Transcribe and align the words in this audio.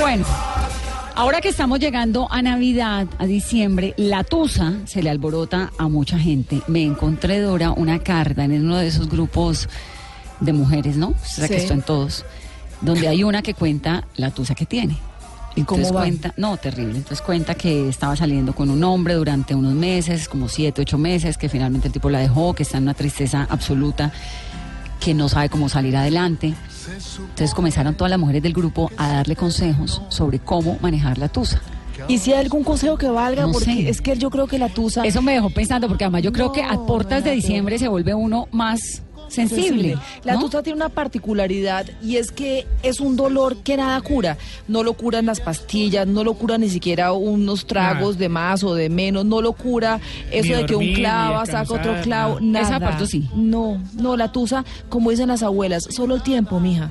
Bueno, 0.00 0.24
ahora 1.14 1.40
que 1.40 1.48
estamos 1.48 1.78
llegando 1.78 2.28
a 2.30 2.42
Navidad, 2.42 3.06
a 3.18 3.26
diciembre, 3.26 3.94
la 3.96 4.22
tusa 4.24 4.74
se 4.84 5.02
le 5.02 5.10
alborota 5.10 5.72
a 5.78 5.88
mucha 5.88 6.18
gente. 6.18 6.60
Me 6.66 6.82
encontré, 6.82 7.40
Dora, 7.40 7.70
una 7.70 7.98
carta 8.00 8.44
en 8.44 8.52
uno 8.64 8.76
de 8.76 8.88
esos 8.88 9.08
grupos 9.08 9.68
de 10.40 10.52
mujeres, 10.52 10.96
¿no? 10.96 11.08
O 11.08 11.16
sea, 11.24 11.48
que 11.48 11.54
Sí. 11.56 11.60
esto 11.62 11.74
en 11.74 11.82
todos, 11.82 12.24
donde 12.82 13.08
hay 13.08 13.24
una 13.24 13.42
que 13.42 13.54
cuenta 13.54 14.06
la 14.16 14.30
tusa 14.30 14.54
que 14.54 14.66
tiene. 14.66 14.98
¿Y 15.54 15.62
cómo 15.62 15.78
Entonces 15.80 15.96
va? 15.96 16.00
cuenta, 16.00 16.34
no, 16.36 16.58
terrible. 16.58 16.98
Entonces 16.98 17.22
cuenta 17.22 17.54
que 17.54 17.88
estaba 17.88 18.14
saliendo 18.14 18.54
con 18.54 18.68
un 18.68 18.84
hombre 18.84 19.14
durante 19.14 19.54
unos 19.54 19.72
meses, 19.72 20.28
como 20.28 20.48
siete, 20.50 20.82
ocho 20.82 20.98
meses, 20.98 21.38
que 21.38 21.48
finalmente 21.48 21.86
el 21.88 21.94
tipo 21.94 22.10
la 22.10 22.18
dejó, 22.18 22.52
que 22.52 22.62
está 22.62 22.76
en 22.76 22.82
una 22.82 22.92
tristeza 22.94 23.46
absoluta, 23.48 24.12
que 25.00 25.14
no 25.14 25.30
sabe 25.30 25.48
cómo 25.48 25.70
salir 25.70 25.96
adelante. 25.96 26.52
Entonces 26.88 27.54
comenzaron 27.54 27.94
todas 27.94 28.10
las 28.10 28.18
mujeres 28.18 28.42
del 28.42 28.52
grupo 28.52 28.90
a 28.96 29.08
darle 29.08 29.36
consejos 29.36 30.02
sobre 30.08 30.38
cómo 30.38 30.78
manejar 30.80 31.18
la 31.18 31.28
tusa. 31.28 31.60
Y 32.08 32.18
si 32.18 32.32
hay 32.32 32.40
algún 32.40 32.62
consejo 32.62 32.98
que 32.98 33.08
valga, 33.08 33.46
No 33.46 33.52
porque 33.52 33.64
sé. 33.72 33.88
es 33.88 34.00
que 34.02 34.16
yo 34.18 34.28
creo 34.30 34.46
que 34.46 34.58
la 34.58 34.68
tusa... 34.68 35.02
Eso 35.04 35.22
me 35.22 35.32
dejó 35.32 35.48
pensando, 35.50 35.88
porque 35.88 36.04
además 36.04 36.22
yo 36.22 36.32
creo 36.32 36.52
que 36.52 36.62
a 36.62 36.74
No, 36.74 36.86
puertas 36.86 37.24
de 37.24 37.30
diciembre 37.30 37.78
se 37.78 37.88
vuelve 37.88 38.14
uno 38.14 38.48
más 38.52 39.02
sensible. 39.28 39.98
La 40.24 40.34
¿no? 40.34 40.40
tusa 40.40 40.62
tiene 40.62 40.76
una 40.76 40.88
particularidad 40.88 41.86
y 42.02 42.16
es 42.16 42.30
que 42.30 42.66
es 42.82 43.00
un 43.00 43.16
dolor 43.16 43.58
que 43.58 43.76
nada 43.76 44.00
cura. 44.00 44.36
No 44.68 44.82
lo 44.82 44.94
curan 44.94 45.26
las 45.26 45.40
pastillas, 45.40 46.06
no 46.06 46.24
lo 46.24 46.34
cura 46.34 46.58
ni 46.58 46.68
siquiera 46.68 47.12
unos 47.12 47.66
tragos 47.66 48.18
de 48.18 48.28
más 48.28 48.62
o 48.64 48.74
de 48.74 48.88
menos, 48.88 49.24
no 49.24 49.40
lo 49.40 49.52
cura 49.52 50.00
eso 50.30 50.54
de 50.56 50.66
que 50.66 50.76
un 50.76 50.94
clavo 50.94 51.44
saca 51.46 51.74
otro 51.74 51.94
clavo, 52.02 52.40
nada. 52.40 52.64
nada. 52.64 52.66
Esa 52.66 52.80
parte 52.80 53.06
sí. 53.06 53.28
No, 53.34 53.82
no, 53.94 54.16
la 54.16 54.32
tusa, 54.32 54.64
como 54.88 55.10
dicen 55.10 55.28
las 55.28 55.42
abuelas, 55.42 55.84
solo 55.90 56.14
el 56.14 56.22
tiempo, 56.22 56.60
mija. 56.60 56.90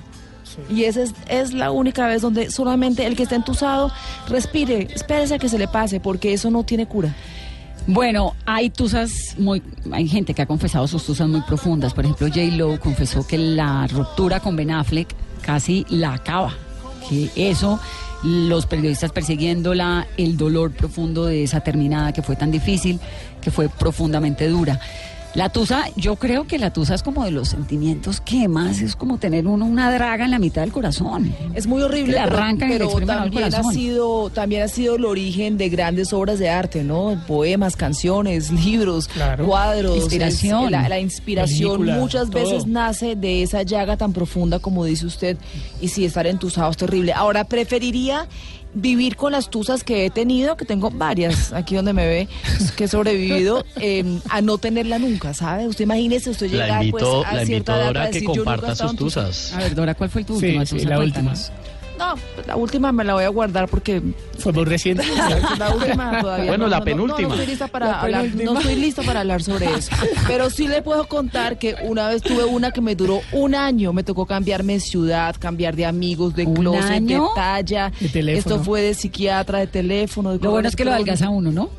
Y 0.69 0.85
esa 0.85 1.03
es, 1.03 1.13
es 1.27 1.53
la 1.53 1.71
única 1.71 2.07
vez 2.07 2.21
donde 2.21 2.49
solamente 2.49 3.05
el 3.05 3.15
que 3.15 3.23
está 3.23 3.35
entusado 3.35 3.91
respire, 4.29 4.87
espérese 4.93 5.35
a 5.35 5.39
que 5.39 5.49
se 5.49 5.57
le 5.57 5.67
pase, 5.67 5.99
porque 5.99 6.33
eso 6.33 6.49
no 6.49 6.63
tiene 6.63 6.85
cura. 6.85 7.13
Bueno, 7.87 8.35
hay 8.47 8.71
tusas 8.71 9.35
muy, 9.37 9.61
hay 9.91 10.07
gente 10.07 10.33
que 10.33 10.41
ha 10.41 10.47
confesado 10.47 10.87
sus 10.87 11.05
tusas 11.05 11.27
muy 11.27 11.41
profundas. 11.41 11.93
Por 11.93 12.05
ejemplo, 12.05 12.27
J. 12.27 12.41
Lo 12.55 12.79
confesó 12.79 13.25
que 13.27 13.37
la 13.37 13.85
ruptura 13.87 14.39
con 14.39 14.55
Ben 14.55 14.71
Affleck 14.71 15.13
casi 15.41 15.85
la 15.89 16.13
acaba. 16.13 16.53
Que 17.07 17.29
eso, 17.35 17.79
los 18.23 18.65
periodistas 18.65 19.11
persiguiéndola, 19.11 20.07
el 20.17 20.35
dolor 20.35 20.71
profundo 20.71 21.25
de 21.25 21.43
esa 21.43 21.59
terminada 21.59 22.11
que 22.11 22.23
fue 22.23 22.35
tan 22.35 22.49
difícil, 22.49 22.99
que 23.39 23.51
fue 23.51 23.69
profundamente 23.69 24.47
dura. 24.49 24.79
La 25.35 25.49
tusa, 25.49 25.83
yo 25.97 26.15
creo 26.15 26.47
que 26.47 26.57
la 26.57 26.71
tusa 26.71 26.95
es 26.95 27.03
como 27.03 27.25
de 27.25 27.31
los 27.31 27.49
sentimientos 27.49 28.21
que 28.21 28.47
más 28.47 28.79
es 28.79 28.95
como 28.95 29.17
tener 29.17 29.47
uno 29.47 29.65
una 29.65 29.91
draga 29.93 30.23
en 30.23 30.31
la 30.31 30.39
mitad 30.39 30.61
del 30.61 30.71
corazón. 30.71 31.35
Es 31.53 31.67
muy 31.67 31.81
horrible, 31.81 32.13
Le 32.13 32.23
pero- 32.23 32.37
arrancan 32.37 32.71
el 32.71 32.77
pero, 32.77 32.89
del 32.97 33.05
también 33.05 33.43
ha 33.43 33.49
corazón. 33.49 33.73
sido 33.73 34.29
también 34.29 34.61
ha 34.63 34.67
sido 34.69 34.95
el 34.95 35.03
origen 35.03 35.57
de 35.57 35.67
grandes 35.67 36.13
obras 36.13 36.39
de 36.39 36.49
arte, 36.49 36.85
¿no? 36.85 37.21
Poemas, 37.27 37.75
canciones, 37.75 38.49
libros, 38.65 39.09
Claro. 39.09 39.45
cuadros, 39.45 39.97
Inspiración. 39.97 40.65
es- 40.65 40.71
la, 40.71 40.87
la 40.87 40.99
inspiración 41.01 41.71
Película, 41.81 41.97
muchas 41.97 42.29
todo. 42.29 42.41
veces 42.41 42.65
nace 42.65 43.17
de 43.17 43.43
esa 43.43 43.63
llaga 43.63 43.97
tan 43.97 44.13
profunda 44.13 44.59
como 44.59 44.85
dice 44.85 45.05
usted 45.05 45.37
y 45.81 45.89
si 45.89 46.05
estar 46.05 46.25
entusado 46.27 46.71
es 46.71 46.77
terrible. 46.77 47.11
Ahora 47.11 47.43
preferiría 47.43 48.25
vivir 48.75 49.15
con 49.15 49.31
las 49.31 49.49
tusas 49.49 49.83
que 49.83 50.05
he 50.05 50.09
tenido, 50.09 50.57
que 50.57 50.65
tengo 50.65 50.91
varias 50.91 51.53
aquí 51.53 51.75
donde 51.75 51.93
me 51.93 52.05
ve, 52.05 52.27
que 52.75 52.83
he 52.83 52.87
sobrevivido, 52.87 53.65
eh, 53.77 54.19
a 54.29 54.41
no 54.41 54.57
tenerla 54.57 54.99
nunca, 54.99 55.33
¿sabe? 55.33 55.67
Usted 55.67 55.85
imagínese, 55.85 56.29
usted 56.29 56.47
La 56.51 56.65
llegar 56.65 56.83
invito, 56.85 57.21
pues, 57.21 57.27
a 57.31 57.35
la 57.35 57.45
cierta 57.45 57.71
invito 57.71 57.71
edad 57.73 57.87
ahora 57.87 58.01
a 58.03 58.05
que 58.07 58.11
decir, 58.13 58.27
yo 58.27 58.35
nunca 58.35 58.51
he 58.51 58.55
comparta 58.57 58.75
sus 58.75 58.95
tusas. 58.97 59.25
tusas. 59.29 59.53
A 59.53 59.57
ver, 59.63 59.75
Dora, 59.75 59.95
¿cuál 59.95 60.09
fue 60.09 60.23
tu 60.23 60.39
Sí, 60.39 60.45
última 60.47 60.65
sí, 60.65 60.75
tusa? 60.75 60.89
la 60.89 60.95
Cuéntanos. 60.97 61.39
última. 61.49 61.64
No, 61.97 62.15
pues, 62.35 62.45
la 62.47 62.55
última 62.55 62.91
me 62.91 63.03
la 63.03 63.13
voy 63.13 63.23
a 63.23 63.29
guardar 63.29 63.67
porque 63.69 64.01
Fue 64.37 64.51
muy 64.51 64.65
reciente. 64.65 65.03
la 65.57 65.73
última 65.73 66.19
todavía. 66.21 66.45
Bueno, 66.47 66.65
no, 66.65 66.69
la 66.69 66.79
no, 66.79 66.85
penúltima. 66.85 67.29
No, 67.29 67.35
no 67.35 67.41
estoy 67.41 67.47
lista 67.47 67.67
para 67.67 67.87
La 67.87 68.01
hablar, 68.01 68.21
penúltima. 68.23 68.51
no 68.53 68.59
estoy 68.59 68.75
lista 68.75 69.01
para 69.03 69.19
hablar 69.21 69.43
sobre 69.43 69.65
eso. 69.73 69.91
Pero 70.27 70.49
sí 70.49 70.67
le 70.67 70.81
puedo 70.81 71.07
contar 71.07 71.57
que 71.57 71.75
una 71.83 72.09
vez 72.09 72.21
tuve 72.21 72.43
una 72.43 72.71
que 72.71 72.81
me 72.81 72.95
duró 72.95 73.21
un 73.31 73.55
año. 73.55 73.93
Me 73.93 74.03
tocó 74.03 74.25
cambiarme 74.25 74.73
de 74.73 74.79
ciudad, 74.81 75.35
cambiar 75.39 75.75
de 75.75 75.85
amigos, 75.85 76.35
de 76.35 76.45
¿Un 76.45 76.53
closet, 76.55 76.83
año? 76.91 77.23
de 77.23 77.29
talla. 77.35 77.91
De 77.99 78.09
teléfono. 78.09 78.55
Esto 78.55 78.63
fue 78.65 78.81
de 78.81 78.93
psiquiatra, 78.93 79.59
de 79.59 79.67
teléfono. 79.67 80.31
De 80.33 80.39
Lo 80.39 80.51
bueno 80.51 80.67
es 80.67 80.75
que 80.75 80.83
lo 80.83 80.91
correo 80.91 81.03
adelgaza 81.03 81.29
uno, 81.29 81.51
¿no? 81.51 81.69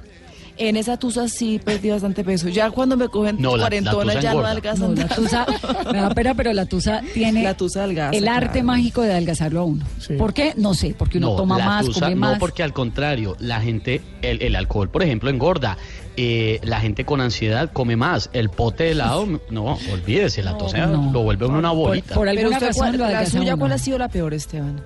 En 0.59 0.77
esa 0.77 0.97
tusa 0.99 1.29
sí 1.29 1.61
perdí 1.63 1.91
bastante 1.91 2.25
peso. 2.25 2.49
Ya 2.49 2.71
cuando 2.71 2.97
me 2.97 3.09
cogen 3.09 3.37
No, 3.39 3.53
tusa 3.53 3.69
ya 3.71 3.81
no 3.83 3.91
engorda. 3.91 4.51
adelgazan. 4.51 4.95
No, 4.95 5.03
la 5.03 5.09
tusa, 5.09 5.47
me 5.93 5.99
da 6.01 6.09
pena, 6.11 6.35
pero 6.35 6.53
la 6.55 6.65
tusa 6.65 7.03
tiene 7.13 7.43
La 7.43 7.55
tusa 7.55 7.81
adelgaza, 7.85 8.17
el 8.17 8.27
arte 8.27 8.53
claro. 8.53 8.67
mágico 8.69 9.03
de 9.03 9.13
adelgazarlo 9.13 9.61
a 9.61 9.65
uno. 9.65 9.85
Sí. 10.01 10.15
¿Por 10.15 10.33
qué? 10.33 10.55
No 10.57 10.73
sé, 10.75 10.95
porque 10.97 11.19
uno 11.19 11.31
no, 11.31 11.37
toma 11.37 11.59
la 11.59 11.67
más, 11.67 11.87
tusa, 11.87 12.01
come 12.07 12.15
no, 12.15 12.21
más. 12.21 12.39
porque 12.39 12.63
al 12.63 12.73
contrario, 12.73 13.37
la 13.39 13.61
gente, 13.61 14.01
el, 14.23 14.41
el 14.43 14.57
alcohol, 14.57 14.89
por 14.89 15.03
ejemplo, 15.03 15.29
engorda. 15.31 15.77
Eh, 16.19 16.61
la 16.63 16.81
gente 16.81 17.05
con 17.05 17.21
ansiedad 17.21 17.71
come 17.71 17.95
más. 17.97 18.31
El 18.33 18.49
pote 18.49 18.85
de 18.85 18.93
helado, 18.93 19.27
no, 19.51 19.79
olvídese, 19.93 20.43
la 20.43 20.57
tusa 20.57 20.87
no. 20.87 21.13
lo 21.13 21.23
vuelve 21.23 21.45
uno 21.45 21.59
una 21.59 21.69
Por, 21.73 21.89
bolita. 21.89 22.15
por 22.15 22.27
Pero 22.27 22.39
alguna 22.41 22.57
usted, 22.57 22.67
razón 22.69 22.81
¿cuál- 22.87 22.99
lo 22.99 23.11
la 23.11 23.27
suya. 23.27 23.57
¿cuál 23.57 23.73
ha 23.73 23.79
sido 23.79 23.99
la 23.99 24.09
peor, 24.09 24.33
Esteban? 24.33 24.81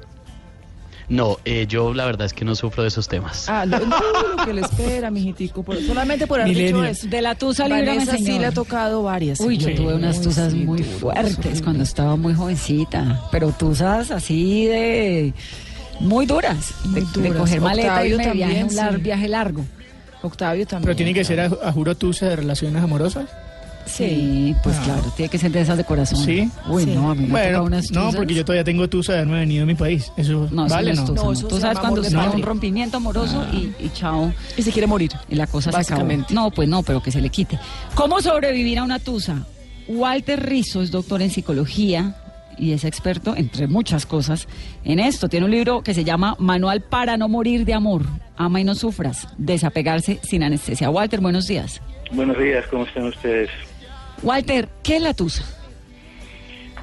No, 1.10 1.38
eh, 1.44 1.66
yo 1.68 1.92
la 1.92 2.04
verdad 2.06 2.24
es 2.26 2.32
que 2.32 2.44
no 2.44 2.54
sufro 2.54 2.82
de 2.82 2.88
esos 2.88 3.08
temas. 3.08 3.48
Ah, 3.48 3.66
lo, 3.66 3.78
no, 3.80 3.96
lo 4.36 4.44
que 4.46 4.54
le 4.54 4.60
espera, 4.62 5.10
mijitico. 5.10 5.62
por- 5.64 5.76
solamente 5.82 6.26
por 6.28 6.40
haber 6.40 6.56
dicho 6.56 6.84
eso. 6.84 7.08
De 7.08 7.20
la 7.20 7.34
tusa 7.34 7.66
Vanessa 7.68 8.16
sí 8.16 8.38
le 8.38 8.46
ha 8.46 8.52
tocado 8.52 9.02
varias. 9.02 9.40
Uy, 9.40 9.58
yo 9.58 9.68
Sí. 9.68 9.74
tuve 9.74 9.94
unas 9.94 10.22
tusas 10.22 10.54
muy 10.54 10.82
fuertes 10.84 11.58
sí. 11.58 11.62
cuando 11.64 11.82
estaba 11.82 12.14
muy 12.16 12.32
jovencita, 12.32 13.22
pero 13.32 13.50
tusas 13.50 14.10
así 14.12 14.66
de 14.66 15.34
muy 15.98 16.26
duras, 16.26 16.72
Muy 16.84 17.00
de, 17.02 17.34
coger 17.34 17.60
maleta 17.60 18.06
y 18.06 18.12
Octavio 18.12 18.16
de 18.16 18.32
viaje, 18.32 18.54
también, 18.54 18.66
un 18.68 18.74
lar- 18.76 19.02
viaje 19.02 19.28
largo. 19.28 19.64
Octavio 20.22 20.66
también. 20.66 20.84
Pero 20.86 20.96
tiene 20.96 21.12
que 21.12 21.24
ser 21.24 21.40
a, 21.40 21.46
a 21.46 21.72
juro 21.72 21.94
tusa 21.96 22.28
de 22.28 22.36
relaciones 22.36 22.82
amorosas. 22.82 23.28
Sí, 23.86 24.54
pues 24.62 24.76
Ah. 24.78 24.82
claro, 24.84 25.02
tiene 25.16 25.28
que 25.30 25.38
ser 25.38 25.50
de 25.50 25.60
esas 25.62 25.76
de 25.76 25.84
corazón. 25.84 26.24
Sí. 26.24 26.48
Uy, 26.68 26.84
Sí. 26.84 26.90
no, 26.94 27.10
a 27.10 27.14
mí 27.14 27.22
me 27.26 27.30
Bueno, 27.30 27.64
unas 27.64 27.90
no, 27.90 28.10
porque 28.12 28.34
yo 28.34 28.44
todavía 28.44 28.62
tengo 28.64 28.88
tusa 28.88 29.12
de 29.14 29.18
haberme 29.20 29.40
venido 29.40 29.64
a 29.64 29.66
mi 29.66 29.74
país. 29.74 30.12
Eso 30.16 30.48
No, 30.50 30.68
vale, 30.68 30.92
no 30.94 31.04
tusa, 31.04 31.22
No, 31.24 31.32
eso 31.32 31.48
Tú 31.48 31.58
sabes 31.58 31.78
cuando 31.78 32.02
se 32.04 32.14
da 32.14 32.30
un 32.30 32.42
rompimiento 32.42 32.98
amoroso 32.98 33.44
y, 33.52 33.72
y 33.84 33.90
chao. 33.92 34.32
Y 34.56 34.62
se 34.62 34.70
quiere 34.70 34.86
morir. 34.86 35.10
Y 35.28 35.34
la 35.34 35.46
cosa 35.46 35.70
se 35.72 35.76
acabó. 35.78 36.00
Básicamente. 36.02 36.34
No, 36.34 36.50
pues 36.50 36.68
no, 36.68 36.82
pero 36.82 37.02
que 37.02 37.10
se 37.10 37.20
le 37.20 37.30
quite. 37.30 37.58
¿Cómo 37.94 38.20
sobrevivir 38.20 38.78
a 38.78 38.84
una 38.84 38.98
tusa? 38.98 39.44
Walter 39.88 40.40
Rizzo 40.46 40.82
es 40.82 40.90
doctor 40.92 41.20
en 41.22 41.30
psicología 41.30 42.14
y 42.56 42.72
es 42.72 42.84
experto, 42.84 43.34
entre 43.36 43.66
muchas 43.66 44.06
cosas, 44.06 44.46
en 44.84 45.00
esto. 45.00 45.28
Tiene 45.28 45.46
un 45.46 45.50
libro 45.52 45.82
que 45.82 45.94
se 45.94 46.04
llama 46.04 46.36
Manual 46.38 46.82
para 46.82 47.16
no 47.16 47.28
morir 47.28 47.64
de 47.64 47.74
amor. 47.74 48.02
Ama 48.36 48.60
y 48.60 48.64
no 48.64 48.74
sufras. 48.74 49.26
Desapegarse 49.38 50.20
sin 50.22 50.42
anestesia. 50.42 50.90
Walter, 50.90 51.20
buenos 51.20 51.46
días. 51.48 51.80
Buenos 52.12 52.38
días, 52.38 52.64
¿cómo 52.70 52.84
están 52.84 53.04
ustedes? 53.06 53.48
Walter, 54.22 54.68
¿qué 54.82 54.96
es 54.96 55.02
la 55.02 55.14
tusa? 55.14 55.44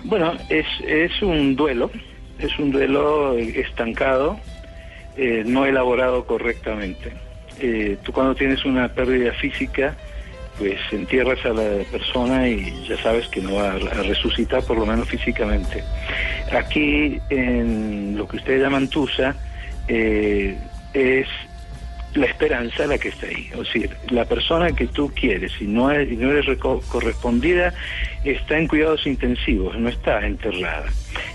Bueno, 0.03 0.33
es, 0.49 0.65
es 0.85 1.21
un 1.21 1.55
duelo, 1.55 1.91
es 2.39 2.57
un 2.59 2.71
duelo 2.71 3.37
estancado, 3.37 4.39
eh, 5.17 5.43
no 5.45 5.65
elaborado 5.65 6.25
correctamente. 6.25 7.11
Eh, 7.59 7.97
tú 8.03 8.11
cuando 8.11 8.35
tienes 8.35 8.63
una 8.65 8.87
pérdida 8.93 9.33
física, 9.33 9.95
pues 10.57 10.79
entierras 10.91 11.43
a 11.45 11.49
la 11.49 11.83
persona 11.91 12.47
y 12.47 12.85
ya 12.87 12.97
sabes 13.01 13.27
que 13.27 13.41
no 13.41 13.55
va 13.55 13.73
a, 13.73 14.03
resucitar, 14.03 14.63
por 14.63 14.77
lo 14.77 14.85
menos 14.85 15.07
físicamente. 15.07 15.83
Aquí, 16.51 17.19
en 17.29 18.17
lo 18.17 18.27
que 18.27 18.37
ustedes 18.37 18.61
llaman 18.61 18.87
tusa, 18.87 19.35
eh, 19.87 20.57
es 20.93 21.27
la 22.13 22.25
esperanza 22.25 22.87
la 22.87 22.97
que 22.97 23.09
está 23.09 23.27
ahí. 23.27 23.49
Es 23.51 23.59
decir, 23.59 23.89
la 24.09 24.25
persona 24.25 24.71
que 24.71 24.87
tú 24.87 25.11
quieres 25.13 25.51
y 25.59 25.65
no, 25.65 25.91
es, 25.91 26.11
y 26.11 26.15
no 26.15 26.31
eres 26.31 26.57
correspondida 26.57 27.73
está 28.23 28.57
en 28.57 28.67
cuidados 28.67 29.05
intensivos, 29.05 29.77
no 29.77 29.89
está 29.89 30.25
enterrada. 30.25 30.87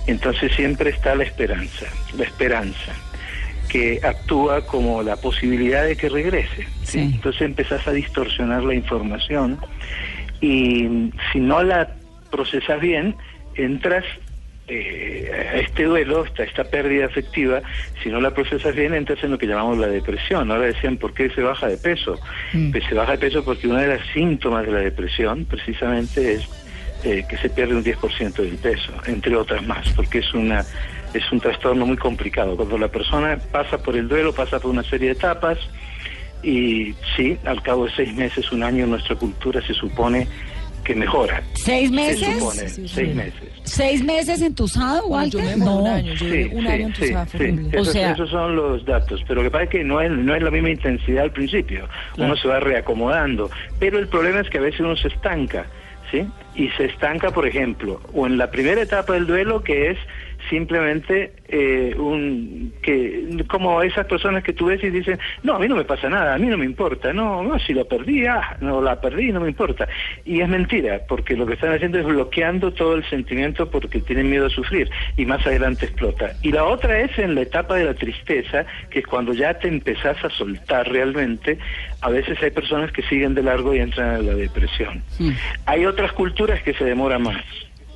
Entonces 0.06 0.52
siempre 0.52 0.90
está 0.90 1.14
la 1.14 1.24
esperanza, 1.24 1.86
la 2.16 2.24
esperanza 2.24 2.94
que 3.68 4.00
actúa 4.02 4.66
como 4.66 5.02
la 5.02 5.16
posibilidad 5.16 5.84
de 5.84 5.96
que 5.96 6.08
regrese. 6.08 6.66
Entonces 6.92 7.42
empezás 7.42 7.86
a 7.88 7.92
distorsionar 7.92 8.64
la 8.64 8.74
información 8.74 9.58
y 10.42 11.10
si 11.32 11.40
no 11.40 11.62
la 11.62 11.88
procesas 12.30 12.80
bien, 12.80 13.14
entras 13.54 14.04
eh, 14.68 15.30
a 15.32 15.56
este 15.58 15.84
duelo, 15.84 16.24
esta, 16.24 16.44
esta 16.44 16.64
pérdida 16.64 17.06
afectiva, 17.06 17.62
si 18.02 18.08
no 18.08 18.20
la 18.20 18.32
procesas 18.32 18.74
bien, 18.74 18.94
entras 18.94 19.22
en 19.24 19.32
lo 19.32 19.38
que 19.38 19.46
llamamos 19.46 19.78
la 19.78 19.88
depresión. 19.88 20.50
Ahora 20.50 20.66
decían, 20.66 20.96
¿por 20.96 21.14
qué 21.14 21.30
se 21.30 21.42
baja 21.42 21.68
de 21.68 21.76
peso? 21.76 22.18
Mm. 22.52 22.70
Pues 22.70 22.84
se 22.84 22.94
baja 22.94 23.12
de 23.12 23.18
peso 23.18 23.44
porque 23.44 23.66
uno 23.66 23.78
de 23.78 23.96
los 23.96 24.06
síntomas 24.12 24.64
de 24.66 24.72
la 24.72 24.80
depresión 24.80 25.44
precisamente 25.44 26.34
es 26.34 26.48
eh, 27.04 27.24
que 27.28 27.36
se 27.38 27.48
pierde 27.50 27.74
un 27.74 27.84
10% 27.84 28.34
del 28.34 28.56
peso, 28.58 28.92
entre 29.06 29.34
otras 29.36 29.66
más, 29.66 29.88
porque 29.94 30.18
es 30.18 30.34
una 30.34 30.64
es 31.14 31.30
un 31.30 31.40
trastorno 31.40 31.84
muy 31.84 31.96
complicado. 31.96 32.56
Cuando 32.56 32.78
la 32.78 32.88
persona 32.88 33.38
pasa 33.50 33.78
por 33.78 33.96
el 33.96 34.08
duelo, 34.08 34.32
pasa 34.32 34.58
por 34.60 34.70
una 34.70 34.82
serie 34.82 35.08
de 35.08 35.14
etapas 35.14 35.58
y 36.42 36.94
sí, 37.16 37.38
al 37.44 37.62
cabo 37.62 37.86
de 37.86 37.92
seis 37.94 38.14
meses, 38.14 38.50
un 38.52 38.62
año, 38.62 38.84
en 38.84 38.90
nuestra 38.90 39.16
cultura 39.16 39.60
se 39.66 39.74
supone 39.74 40.26
que 40.84 40.94
mejora. 40.94 41.42
¿Seis 41.54 41.88
Se 41.90 41.94
meses? 41.94 42.34
supone, 42.38 42.68
Sí, 42.68 42.88
sí. 42.88 42.88
seis 42.94 43.14
meses. 43.14 43.42
¿Seis 43.64 44.04
meses 44.04 44.42
entusado, 44.42 45.02
No, 45.02 45.06
Walter? 45.08 45.40
yo 45.40 45.46
me 45.46 45.50
demoré 45.52 45.72
un 45.82 45.86
año, 45.86 46.12
yo 46.14 46.26
duré 46.26 46.50
un 46.52 46.66
año 46.66 46.88
fue 46.94 47.14
horrible. 47.16 47.68
O 47.78 47.80
Esos, 47.82 47.92
sea- 47.92 48.12
esos 48.12 48.30
son 48.30 48.56
los 48.56 48.84
datos, 48.84 49.22
pero 49.28 49.42
lo 49.42 49.44
que 49.48 49.50
pasa 49.50 49.64
es 49.64 49.70
que 49.70 49.84
no 49.84 50.00
es, 50.00 50.10
no 50.10 50.34
es 50.34 50.42
la 50.42 50.50
misma 50.50 50.70
intensidad 50.70 51.24
al 51.24 51.30
principio, 51.32 51.88
uno 52.18 52.36
se 52.36 52.48
va 52.48 52.60
reacomodando, 52.60 53.50
pero 53.78 53.98
el 53.98 54.08
problema 54.08 54.40
es 54.40 54.50
que 54.50 54.58
a 54.58 54.62
veces 54.62 54.80
uno 54.80 54.96
se 54.96 55.08
estanca, 55.08 55.66
¿sí? 56.10 56.26
Y 56.54 56.68
se 56.70 56.86
estanca, 56.86 57.30
por 57.30 57.46
ejemplo, 57.46 58.00
o 58.12 58.26
en 58.26 58.36
la 58.36 58.50
primera 58.50 58.82
etapa 58.82 59.14
del 59.14 59.26
duelo, 59.26 59.62
que 59.62 59.90
es 59.92 59.98
simplemente 60.52 61.32
eh, 61.48 61.94
un 61.96 62.74
que 62.82 63.42
como 63.48 63.80
esas 63.80 64.04
personas 64.04 64.44
que 64.44 64.52
tú 64.52 64.66
ves 64.66 64.84
y 64.84 64.90
dicen 64.90 65.18
no 65.42 65.54
a 65.54 65.58
mí 65.58 65.66
no 65.66 65.76
me 65.76 65.84
pasa 65.84 66.10
nada 66.10 66.34
a 66.34 66.38
mí 66.38 66.46
no 66.48 66.58
me 66.58 66.66
importa 66.66 67.10
no 67.14 67.42
no 67.42 67.58
si 67.58 67.72
la 67.72 67.84
perdí 67.84 68.26
ah 68.26 68.58
no 68.60 68.82
la 68.82 69.00
perdí 69.00 69.32
no 69.32 69.40
me 69.40 69.48
importa 69.48 69.88
y 70.26 70.42
es 70.42 70.48
mentira 70.50 71.00
porque 71.08 71.36
lo 71.36 71.46
que 71.46 71.54
están 71.54 71.72
haciendo 71.72 72.00
es 72.00 72.04
bloqueando 72.04 72.70
todo 72.74 72.96
el 72.96 73.04
sentimiento 73.08 73.70
porque 73.70 74.00
tienen 74.00 74.28
miedo 74.28 74.46
a 74.46 74.50
sufrir 74.50 74.90
y 75.16 75.24
más 75.24 75.46
adelante 75.46 75.86
explota. 75.86 76.32
Y 76.42 76.52
la 76.52 76.64
otra 76.64 77.00
es 77.00 77.18
en 77.18 77.34
la 77.34 77.42
etapa 77.42 77.76
de 77.76 77.84
la 77.84 77.94
tristeza 77.94 78.66
que 78.90 79.00
es 79.00 79.06
cuando 79.06 79.32
ya 79.32 79.54
te 79.54 79.68
empezás 79.68 80.22
a 80.24 80.30
soltar 80.30 80.88
realmente. 80.88 81.58
A 82.00 82.10
veces 82.10 82.38
hay 82.42 82.50
personas 82.50 82.92
que 82.92 83.02
siguen 83.02 83.34
de 83.34 83.42
largo 83.42 83.74
y 83.74 83.78
entran 83.78 84.16
a 84.16 84.18
la 84.18 84.34
depresión. 84.34 85.02
Hay 85.66 85.86
otras 85.86 86.12
culturas 86.12 86.62
que 86.62 86.74
se 86.74 86.84
demoran 86.84 87.22
más. 87.22 87.42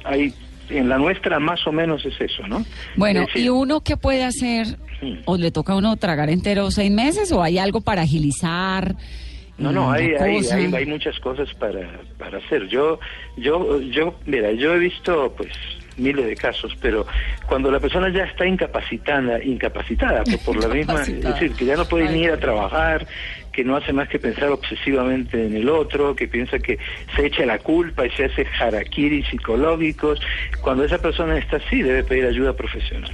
Hay 0.05 0.33
en 0.71 0.89
la 0.89 0.99
nuestra 0.99 1.39
más 1.39 1.67
o 1.67 1.73
menos 1.73 2.05
es 2.05 2.21
eso, 2.21 2.47
¿no? 2.47 2.65
Bueno, 2.97 3.21
Es 3.21 3.27
decir, 3.29 3.45
¿y 3.45 3.49
uno 3.49 3.81
qué 3.81 3.97
puede 3.97 4.25
hacer? 4.25 4.79
¿O 5.27 5.37
le 5.37 5.51
toca 5.51 5.75
a 5.75 5.77
uno 5.77 5.97
tragar 5.97 6.31
entero 6.31 6.71
seis 6.71 6.91
meses? 6.91 7.31
¿O 7.33 7.43
hay 7.43 7.59
algo 7.59 7.81
para 7.81 8.03
agilizar? 8.03 8.97
No, 9.59 9.73
no, 9.73 9.89
mm, 9.89 9.93
hay, 9.93 10.15
hay, 10.15 10.37
hay, 10.53 10.75
hay 10.75 10.87
muchas 10.87 11.19
cosas 11.21 11.53
para, 11.55 12.01
para 12.19 12.39
hacer. 12.39 12.69
Yo, 12.69 12.99
yo, 13.37 13.81
yo, 13.81 14.15
mira, 14.27 14.53
yo 14.53 14.75
he 14.75 14.79
visto, 14.79 15.33
pues, 15.37 15.51
miles 15.97 16.27
de 16.27 16.37
casos, 16.37 16.77
pero 16.81 17.07
cuando 17.47 17.71
la 17.71 17.81
persona 17.81 18.11
ya 18.11 18.25
está 18.25 18.47
incapacitada, 18.47 19.43
incapacitada 19.43 20.25
por, 20.25 20.39
por 20.41 20.57
la 20.57 20.75
misma, 20.75 21.03
es 21.03 21.23
decir, 21.23 21.53
que 21.55 21.65
ya 21.65 21.77
no 21.77 21.87
puede 21.87 22.11
ni 22.11 22.25
ir 22.25 22.33
a 22.33 22.37
trabajar, 22.39 23.07
que 23.57 23.65
no 23.65 23.75
hace 23.75 23.95
más 23.95 24.07
que 24.11 24.19
pensar 24.19 24.51
obsesivamente 24.51 25.47
en 25.47 25.57
el 25.57 25.71
otro, 25.71 26.15
que 26.15 26.29
piensa 26.29 26.59
que 26.59 26.79
se 27.17 27.25
echa 27.25 27.47
la 27.47 27.59
culpa 27.59 28.05
y 28.05 28.11
se 28.11 28.27
hace 28.27 28.47
harakiri 28.61 29.25
psicológicos, 29.25 30.21
cuando 30.61 30.85
esa 30.85 30.99
persona 30.99 31.39
está 31.39 31.57
así 31.57 31.81
debe 31.81 32.05
pedir 32.05 32.27
ayuda 32.27 32.53
profesional. 32.53 33.11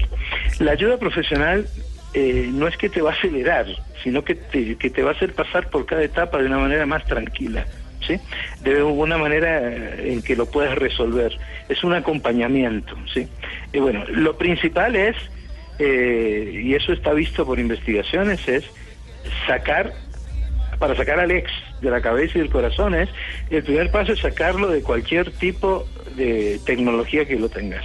La 0.59 0.73
ayuda 0.73 0.99
profesional 0.99 1.69
eh, 2.13 2.51
no 2.53 2.67
es 2.67 2.77
que 2.77 2.89
te 2.89 3.01
va 3.01 3.11
a 3.11 3.13
acelerar, 3.15 3.67
sino 4.03 4.25
que 4.25 4.35
te, 4.35 4.77
que 4.77 4.91
te 4.91 5.05
va 5.05 5.11
a 5.11 5.15
hacer 5.15 5.33
pasar 5.33 5.71
por 5.71 5.87
cada 5.87 6.03
etapa 6.03 6.39
de 6.39 6.47
una 6.47 6.59
manera 6.59 6.87
más 6.87 7.05
tranquila. 7.05 7.65
¿Sí? 8.05 8.19
De 8.65 8.83
una 8.83 9.17
manera 9.17 9.61
eh, 9.63 10.13
en 10.13 10.23
que 10.23 10.35
lo 10.35 10.47
puedas 10.47 10.77
resolver. 10.77 11.39
Es 11.69 11.85
un 11.85 11.95
acompañamiento, 11.95 12.97
¿sí? 13.15 13.29
Y 13.73 13.79
bueno, 13.79 14.05
lo 14.09 14.37
principal 14.37 14.97
es, 14.97 15.15
eh, 15.79 16.63
y 16.65 16.75
eso 16.75 16.93
está 16.93 17.13
visto 17.13 17.47
por 17.47 17.61
investigaciones, 17.61 18.49
es 18.49 18.65
sacar, 19.47 19.93
para 20.83 20.97
sacar 20.97 21.21
al 21.21 21.31
ex 21.31 21.49
de 21.81 21.91
la 21.91 22.01
cabeza 22.01 22.39
y 22.39 22.41
del 22.41 22.51
corazón, 22.51 22.93
es, 22.97 23.09
el 23.51 23.63
primer 23.63 23.89
paso 23.93 24.15
es 24.15 24.19
sacarlo 24.19 24.67
de 24.69 24.83
cualquier 24.83 25.31
tipo 25.31 25.87
de 26.17 26.59
tecnología 26.67 27.25
que 27.25 27.39
lo 27.39 27.49
tengas. 27.49 27.85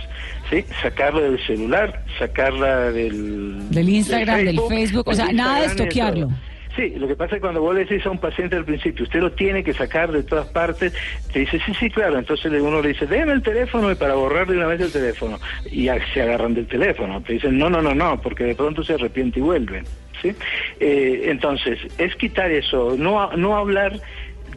¿Sí? 0.49 0.65
Sacarlo 0.81 1.21
del 1.21 1.39
celular, 1.45 2.03
sacarla 2.17 2.91
del... 2.91 3.69
Del 3.69 3.87
Instagram, 3.89 4.45
del 4.45 4.59
Facebook, 4.67 5.07
o 5.07 5.13
sea, 5.13 5.31
nada 5.31 5.59
de 5.59 5.65
estoquearlo. 5.67 6.29
Sí, 6.75 6.93
lo 6.97 7.07
que 7.07 7.15
pasa 7.15 7.35
es 7.35 7.37
que 7.37 7.41
cuando 7.41 7.61
vos 7.61 7.75
le 7.75 7.85
decís 7.85 8.03
a 8.05 8.09
un 8.09 8.19
paciente 8.19 8.55
al 8.55 8.65
principio, 8.65 9.03
usted 9.03 9.19
lo 9.19 9.31
tiene 9.31 9.63
que 9.63 9.73
sacar 9.73 10.11
de 10.11 10.23
todas 10.23 10.47
partes, 10.47 10.93
te 11.33 11.39
dice, 11.41 11.59
sí, 11.65 11.73
sí, 11.79 11.89
claro. 11.91 12.17
Entonces 12.17 12.51
le- 12.51 12.61
uno 12.61 12.81
le 12.81 12.89
dice, 12.89 13.05
déme 13.05 13.33
el 13.33 13.43
teléfono 13.43 13.91
y 13.91 13.95
para 13.95 14.15
borrar 14.15 14.47
de 14.47 14.57
una 14.57 14.67
vez 14.67 14.81
el 14.81 14.91
teléfono. 14.91 15.39
Y 15.71 15.87
se 16.13 16.21
agarran 16.21 16.53
del 16.55 16.65
teléfono. 16.67 17.21
Te 17.21 17.33
dicen, 17.33 17.57
no, 17.59 17.69
no, 17.69 17.81
no, 17.81 17.93
no, 17.93 18.19
porque 18.21 18.43
de 18.45 18.55
pronto 18.55 18.83
se 18.83 18.93
arrepiente 18.93 19.39
y 19.39 19.43
vuelven. 19.43 19.85
Eh, 20.79 21.23
entonces, 21.25 21.79
es 21.97 22.15
quitar 22.15 22.51
eso, 22.51 22.95
no, 22.97 23.31
no 23.35 23.57
hablar 23.57 24.01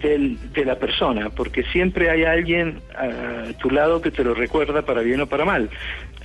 del- 0.01 0.39
de 0.53 0.65
la 0.65 0.79
persona, 0.79 1.31
porque 1.31 1.65
siempre 1.65 2.11
hay 2.11 2.23
alguien 2.25 2.83
a 2.95 3.53
tu 3.59 3.71
lado 3.71 4.01
que 4.01 4.11
te 4.13 4.23
lo 4.23 4.35
recuerda 4.35 4.83
para 4.83 5.01
bien 5.03 5.21
o 5.21 5.29
para 5.29 5.45
mal. 5.45 5.69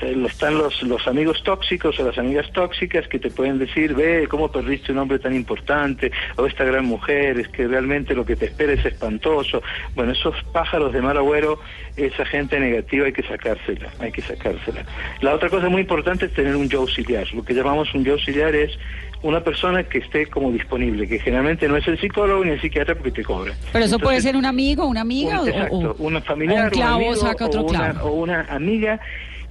Eh, 0.02 0.26
están 0.28 0.58
los, 0.58 0.84
los 0.84 1.08
amigos 1.08 1.42
tóxicos 1.44 1.98
o 2.00 2.06
las 2.06 2.18
amigas 2.18 2.52
tóxicas 2.52 3.08
que 3.08 3.18
te 3.18 3.30
pueden 3.30 3.58
decir, 3.60 3.94
ve 3.94 4.28
cómo 4.30 4.52
perdiste 4.52 4.92
un 4.92 4.98
hombre 4.98 5.20
tan 5.20 5.34
importante, 5.34 6.12
o 6.36 6.46
esta 6.46 6.66
gran 6.66 6.86
mujer, 6.86 7.40
es 7.40 7.48
que 7.48 7.66
realmente 7.68 8.14
lo 8.14 8.26
que 8.26 8.36
te 8.36 8.46
espera 8.46 8.74
es 8.74 8.86
espantoso. 8.86 9.62
Bueno, 9.96 10.12
esos 10.12 10.36
pájaros 10.52 10.92
de 10.92 11.02
mal 11.02 11.16
agüero, 11.18 11.60
esa 11.96 12.26
gente 12.26 12.60
negativa 12.60 13.06
hay 13.06 13.14
que 13.14 13.24
sacársela, 13.24 13.90
hay 14.00 14.12
que 14.12 14.22
sacársela. 14.22 14.84
La 15.22 15.34
otra 15.34 15.50
cosa 15.50 15.70
muy 15.70 15.82
importante 15.82 16.26
es 16.26 16.34
tener 16.34 16.56
un 16.58 16.68
yo 16.68 16.82
auxiliar. 16.82 17.26
Lo 17.34 17.44
que 17.46 17.54
llamamos 17.54 17.94
un 17.96 18.04
yo 18.04 18.14
auxiliar 18.14 18.54
es 18.54 18.78
una 19.24 19.40
persona 19.44 19.84
que 19.84 20.00
esté 20.00 20.28
como 20.28 20.52
disponible, 20.52 21.08
que 21.08 21.20
generalmente 21.20 21.68
no 21.70 21.78
es 21.78 21.88
el 21.88 21.98
psicólogo 22.00 22.44
ni 22.44 22.52
el 22.52 22.62
psiquiatra 22.62 22.96
porque 22.96 23.12
te 23.12 23.24
cobra. 23.24 23.54
Pero 23.72 23.86
eso 23.86 23.98
puede 23.98 24.20
ser 24.20 24.36
un 24.36 24.46
amigo, 24.46 24.86
una 24.86 25.02
amiga 25.02 25.40
un- 25.42 25.48
o- 25.48 25.52
exacto, 25.52 25.76
o, 25.98 26.04
una 26.04 26.22
familiar, 26.22 26.64
o 26.64 26.66
un 26.66 26.70
clavo 26.72 26.96
amigo, 26.98 27.16
saca 27.16 27.46
otro 27.46 27.62
o 27.62 27.64
una, 27.70 27.92
clavo. 27.94 28.10
o 28.10 28.14
una 28.14 28.42
amiga 28.50 29.00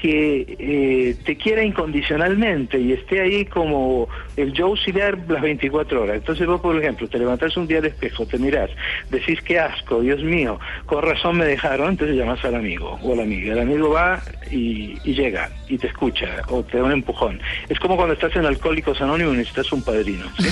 que 0.05 0.45
eh, 0.59 1.17
te 1.25 1.35
quiera 1.39 1.65
incondicionalmente 1.65 2.79
y 2.79 2.93
esté 2.93 3.23
ahí 3.23 3.47
como 3.47 4.07
el 4.37 4.53
yo 4.53 4.67
auxiliar 4.67 5.19
las 5.29 5.43
24 5.43 6.03
horas. 6.03 6.17
Entonces 6.17 6.47
vos, 6.47 6.61
por 6.61 6.77
ejemplo, 6.77 7.09
te 7.09 7.19
levantás 7.19 7.57
un 7.57 7.67
día 7.67 7.79
al 7.79 7.87
espejo, 7.87 8.27
te 8.27 8.39
mirás, 8.39 8.71
decís 9.09 9.41
qué 9.43 9.59
asco, 9.59 10.01
Dios 10.01 10.23
mío, 10.23 10.59
con 10.87 11.03
razón 11.03 11.37
me 11.39 11.45
dejaron, 11.45 11.91
entonces 11.91 12.17
llamás 12.17 12.45
al 12.45 12.55
amigo 12.55 12.99
o 13.03 13.13
a 13.13 13.17
la 13.17 13.23
amiga. 13.23 13.53
El 13.53 13.61
amigo 13.61 13.91
va 13.91 14.23
y, 14.51 14.99
y 15.05 15.15
llega 15.15 15.51
y 15.69 15.79
te 15.79 15.87
escucha 15.87 16.43
o 16.49 16.63
te 16.65 16.77
da 16.79 16.85
un 16.85 16.93
empujón. 16.93 17.41
Es 17.69 17.79
como 17.79 17.97
cuando 17.97 18.15
estás 18.15 18.35
en 18.37 18.45
Alcohólicos 18.45 19.01
Anónimos 19.01 19.35
y 19.35 19.39
necesitas 19.39 19.73
un 19.73 19.83
padrino. 19.83 20.31
¿sí? 20.37 20.49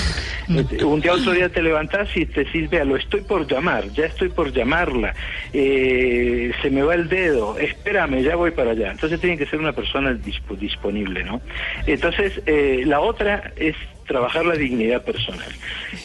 Eh, 0.79 0.83
un 0.83 1.01
día 1.01 1.13
otro 1.13 1.31
día 1.33 1.49
te 1.49 1.61
levantás 1.61 2.09
y 2.15 2.25
te 2.25 2.45
decís, 2.45 2.69
vea, 2.69 2.83
lo 2.85 2.95
estoy 2.95 3.21
por 3.21 3.45
llamar, 3.47 3.91
ya 3.91 4.05
estoy 4.05 4.29
por 4.29 4.51
llamarla, 4.51 5.15
eh, 5.51 6.51
se 6.61 6.69
me 6.69 6.81
va 6.81 6.95
el 6.95 7.07
dedo, 7.09 7.57
espérame, 7.57 8.21
ya 8.23 8.35
voy 8.35 8.51
para 8.51 8.71
allá. 8.71 8.91
Entonces 8.91 9.19
tiene 9.19 9.37
que 9.37 9.45
ser 9.45 9.59
una 9.59 9.73
persona 9.73 10.11
dispo- 10.13 10.57
disponible, 10.57 11.23
¿no? 11.23 11.41
Entonces, 11.85 12.33
eh, 12.45 12.83
la 12.85 12.99
otra 12.99 13.51
es 13.55 13.72
trabajar 14.07 14.45
la 14.45 14.55
dignidad 14.55 15.01
personal. 15.03 15.49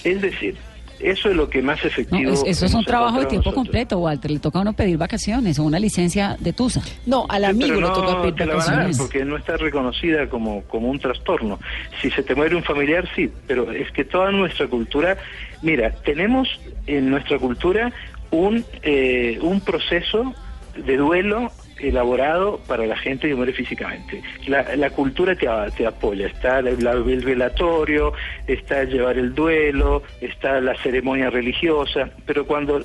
Es 0.04 0.20
decir, 0.20 0.56
eso 1.00 1.30
es 1.30 1.36
lo 1.36 1.48
que 1.48 1.62
más 1.62 1.80
No, 1.82 1.88
efectivo. 1.88 2.32
es- 2.32 2.42
eso 2.44 2.66
es 2.66 2.74
un 2.74 2.84
trabajo 2.84 3.20
de 3.20 3.26
tiempo 3.26 3.50
nosotros. 3.50 3.54
completo, 3.66 3.98
Walter. 3.98 4.30
Le 4.32 4.40
toca 4.40 4.58
a 4.58 4.62
uno 4.62 4.72
pedir 4.72 4.96
vacaciones 4.98 5.58
o 5.60 5.62
una 5.62 5.78
licencia 5.78 6.36
de 6.40 6.52
Tusa. 6.52 6.82
No, 7.06 7.24
al 7.28 7.42
Sí, 7.42 7.46
amigo 7.50 7.66
pero 7.68 7.74
le 7.80 7.86
no 7.86 7.92
toca 7.92 8.20
pedir 8.22 8.34
te 8.34 8.46
la 8.46 8.54
van 8.54 8.62
a 8.62 8.64
dar 8.66 8.74
vacaciones. 8.74 8.98
porque 8.98 9.24
no 9.24 9.36
está 9.36 9.56
reconocida 9.56 10.28
como, 10.28 10.62
como 10.64 10.88
un 10.88 10.98
trastorno. 10.98 11.60
Si 12.02 12.10
se 12.10 12.22
te 12.24 12.34
muere 12.34 12.56
un 12.56 12.64
familiar, 12.64 13.08
sí, 13.14 13.30
pero 13.46 13.70
es 13.70 13.90
que 13.92 14.04
toda 14.04 14.32
nuestra 14.32 14.66
cultura, 14.66 15.16
mira, 15.62 15.90
tenemos 16.04 16.48
en 16.88 17.10
nuestra 17.10 17.38
cultura 17.38 17.92
un, 18.32 18.64
eh, 18.82 19.38
un 19.40 19.60
proceso 19.60 20.34
de 20.76 20.96
duelo 20.96 21.52
elaborado 21.80 22.60
para 22.66 22.86
la 22.86 22.96
gente 22.96 23.28
que 23.28 23.34
muere 23.34 23.52
físicamente. 23.52 24.22
La, 24.46 24.76
la 24.76 24.90
cultura 24.90 25.34
te, 25.36 25.86
apoya, 25.86 26.26
está 26.26 26.58
el 26.60 26.76
velatorio, 26.76 28.12
está 28.46 28.84
llevar 28.84 29.18
el 29.18 29.34
duelo, 29.34 30.02
está 30.20 30.60
la 30.60 30.76
ceremonia 30.82 31.30
religiosa, 31.30 32.10
pero 32.26 32.46
cuando 32.46 32.82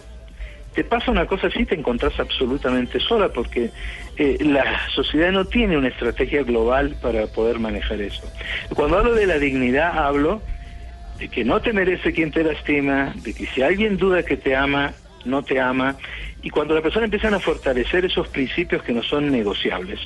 te 0.74 0.84
pasa 0.84 1.12
una 1.12 1.26
cosa 1.26 1.48
así, 1.48 1.66
te 1.66 1.76
encontrás 1.76 2.20
absolutamente 2.20 3.00
sola 3.00 3.30
porque 3.30 3.70
eh, 4.18 4.38
la 4.42 4.90
sociedad 4.90 5.32
no 5.32 5.46
tiene 5.46 5.78
una 5.78 5.90
estrategia 5.90 6.44
global 6.44 6.96
para 7.02 7.28
poder 7.28 7.60
manejar 7.60 8.02
eso. 8.02 8.24
Cuando 8.76 8.98
hablo 8.98 9.14
de 9.14 9.28
la 9.28 9.38
dignidad, 9.38 9.98
hablo 9.98 10.42
de 11.20 11.30
que 11.30 11.44
no 11.44 11.62
te 11.62 11.74
merece 11.74 12.12
quien 12.12 12.32
te 12.32 12.44
lastima, 12.44 13.14
de 13.24 13.34
que 13.34 13.46
si 13.48 13.62
alguien 13.62 13.98
duda 13.98 14.24
que 14.24 14.36
te 14.36 14.56
ama, 14.56 14.94
no 15.26 15.44
te 15.44 15.60
ama, 15.60 15.96
y 16.44 16.50
cuando 16.50 16.76
la 16.76 16.82
persona 16.82 17.06
empiezan 17.06 17.34
a 17.34 17.40
fortalecer 17.40 18.06
esos 18.06 18.28
principios 18.28 18.84
que 18.84 18.92
no 18.92 19.02
son 19.02 19.32
negociables, 19.32 20.00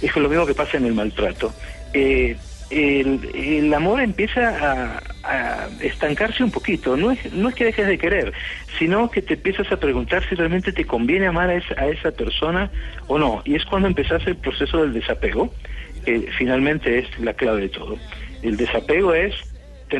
es 0.00 0.16
lo 0.16 0.28
mismo 0.28 0.46
que 0.46 0.54
pasa 0.54 0.78
en 0.78 0.86
el 0.86 0.94
maltrato. 0.94 1.52
Eh, 1.92 2.36
el, 2.70 3.72
amor 3.74 4.00
empieza 4.00 5.00
a, 5.22 5.68
estancarse 5.80 6.42
un 6.42 6.50
poquito. 6.50 6.96
No 6.96 7.10
es, 7.10 7.20
que 7.54 7.64
dejes 7.64 7.86
de 7.86 7.98
querer, 7.98 8.32
sino 8.78 9.10
que 9.10 9.22
te 9.22 9.34
empiezas 9.34 9.70
a 9.70 9.78
preguntar 9.78 10.26
si 10.28 10.34
realmente 10.34 10.72
te 10.72 10.86
conviene 10.86 11.26
amar 11.26 11.50
a 11.50 11.54
esa, 11.54 11.86
esa 11.86 12.10
persona 12.10 12.70
o 13.06 13.18
no. 13.18 13.42
Y 13.44 13.54
es 13.54 13.64
cuando 13.64 13.88
empezás 13.88 14.26
el 14.26 14.36
proceso 14.36 14.82
del 14.82 14.94
desapego, 14.94 15.52
que 16.04 16.28
finalmente 16.36 16.98
es 16.98 17.18
la 17.20 17.34
clave 17.34 17.62
de 17.62 17.68
todo. 17.68 17.98
El 18.42 18.56
desapego 18.56 19.14
es, 19.14 19.34
te 19.88 19.98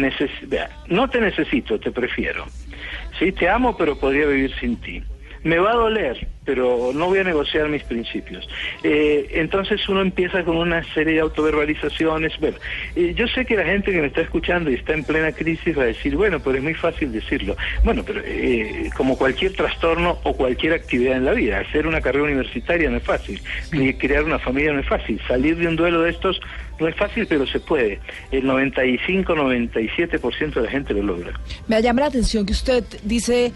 no 0.88 1.08
te 1.08 1.20
necesito, 1.20 1.78
te 1.78 1.90
prefiero. 1.90 2.46
Sí, 3.18 3.30
te 3.32 3.48
amo, 3.48 3.76
pero 3.76 3.98
podría 3.98 4.26
vivir 4.26 4.54
sin 4.58 4.76
ti. 4.76 5.02
Me 5.44 5.58
va 5.58 5.70
a 5.72 5.76
doler, 5.76 6.26
pero 6.44 6.90
no 6.94 7.06
voy 7.06 7.18
a 7.18 7.24
negociar 7.24 7.68
mis 7.68 7.84
principios. 7.84 8.48
Eh, 8.82 9.28
entonces 9.32 9.86
uno 9.88 10.00
empieza 10.00 10.42
con 10.42 10.56
una 10.56 10.82
serie 10.94 11.14
de 11.14 11.20
autoverbalizaciones. 11.20 12.32
Bueno, 12.40 12.56
eh, 12.96 13.14
yo 13.14 13.28
sé 13.28 13.44
que 13.44 13.56
la 13.56 13.64
gente 13.64 13.92
que 13.92 14.00
me 14.00 14.08
está 14.08 14.22
escuchando 14.22 14.70
y 14.70 14.74
está 14.74 14.94
en 14.94 15.04
plena 15.04 15.30
crisis 15.32 15.78
va 15.78 15.82
a 15.82 15.86
decir, 15.86 16.16
bueno, 16.16 16.40
pero 16.40 16.56
es 16.56 16.62
muy 16.62 16.74
fácil 16.74 17.12
decirlo. 17.12 17.56
Bueno, 17.84 18.02
pero 18.04 18.20
eh, 18.24 18.90
como 18.96 19.16
cualquier 19.16 19.52
trastorno 19.52 20.18
o 20.22 20.34
cualquier 20.34 20.72
actividad 20.72 21.18
en 21.18 21.26
la 21.26 21.32
vida, 21.32 21.60
hacer 21.60 21.86
una 21.86 22.00
carrera 22.00 22.24
universitaria 22.24 22.90
no 22.90 22.96
es 22.96 23.04
fácil, 23.04 23.40
ni 23.70 23.92
crear 23.94 24.24
una 24.24 24.38
familia 24.38 24.72
no 24.72 24.80
es 24.80 24.88
fácil, 24.88 25.20
salir 25.28 25.56
de 25.56 25.68
un 25.68 25.76
duelo 25.76 26.00
de 26.02 26.10
estos 26.10 26.40
no 26.80 26.88
es 26.88 26.96
fácil, 26.96 27.26
pero 27.28 27.46
se 27.46 27.60
puede. 27.60 28.00
El 28.32 28.44
95-97% 28.44 30.54
de 30.54 30.62
la 30.62 30.70
gente 30.70 30.94
lo 30.94 31.02
logra. 31.02 31.38
Me 31.68 31.80
llama 31.80 32.00
la 32.00 32.06
atención 32.06 32.44
que 32.46 32.52
usted 32.52 32.82
dice 33.04 33.52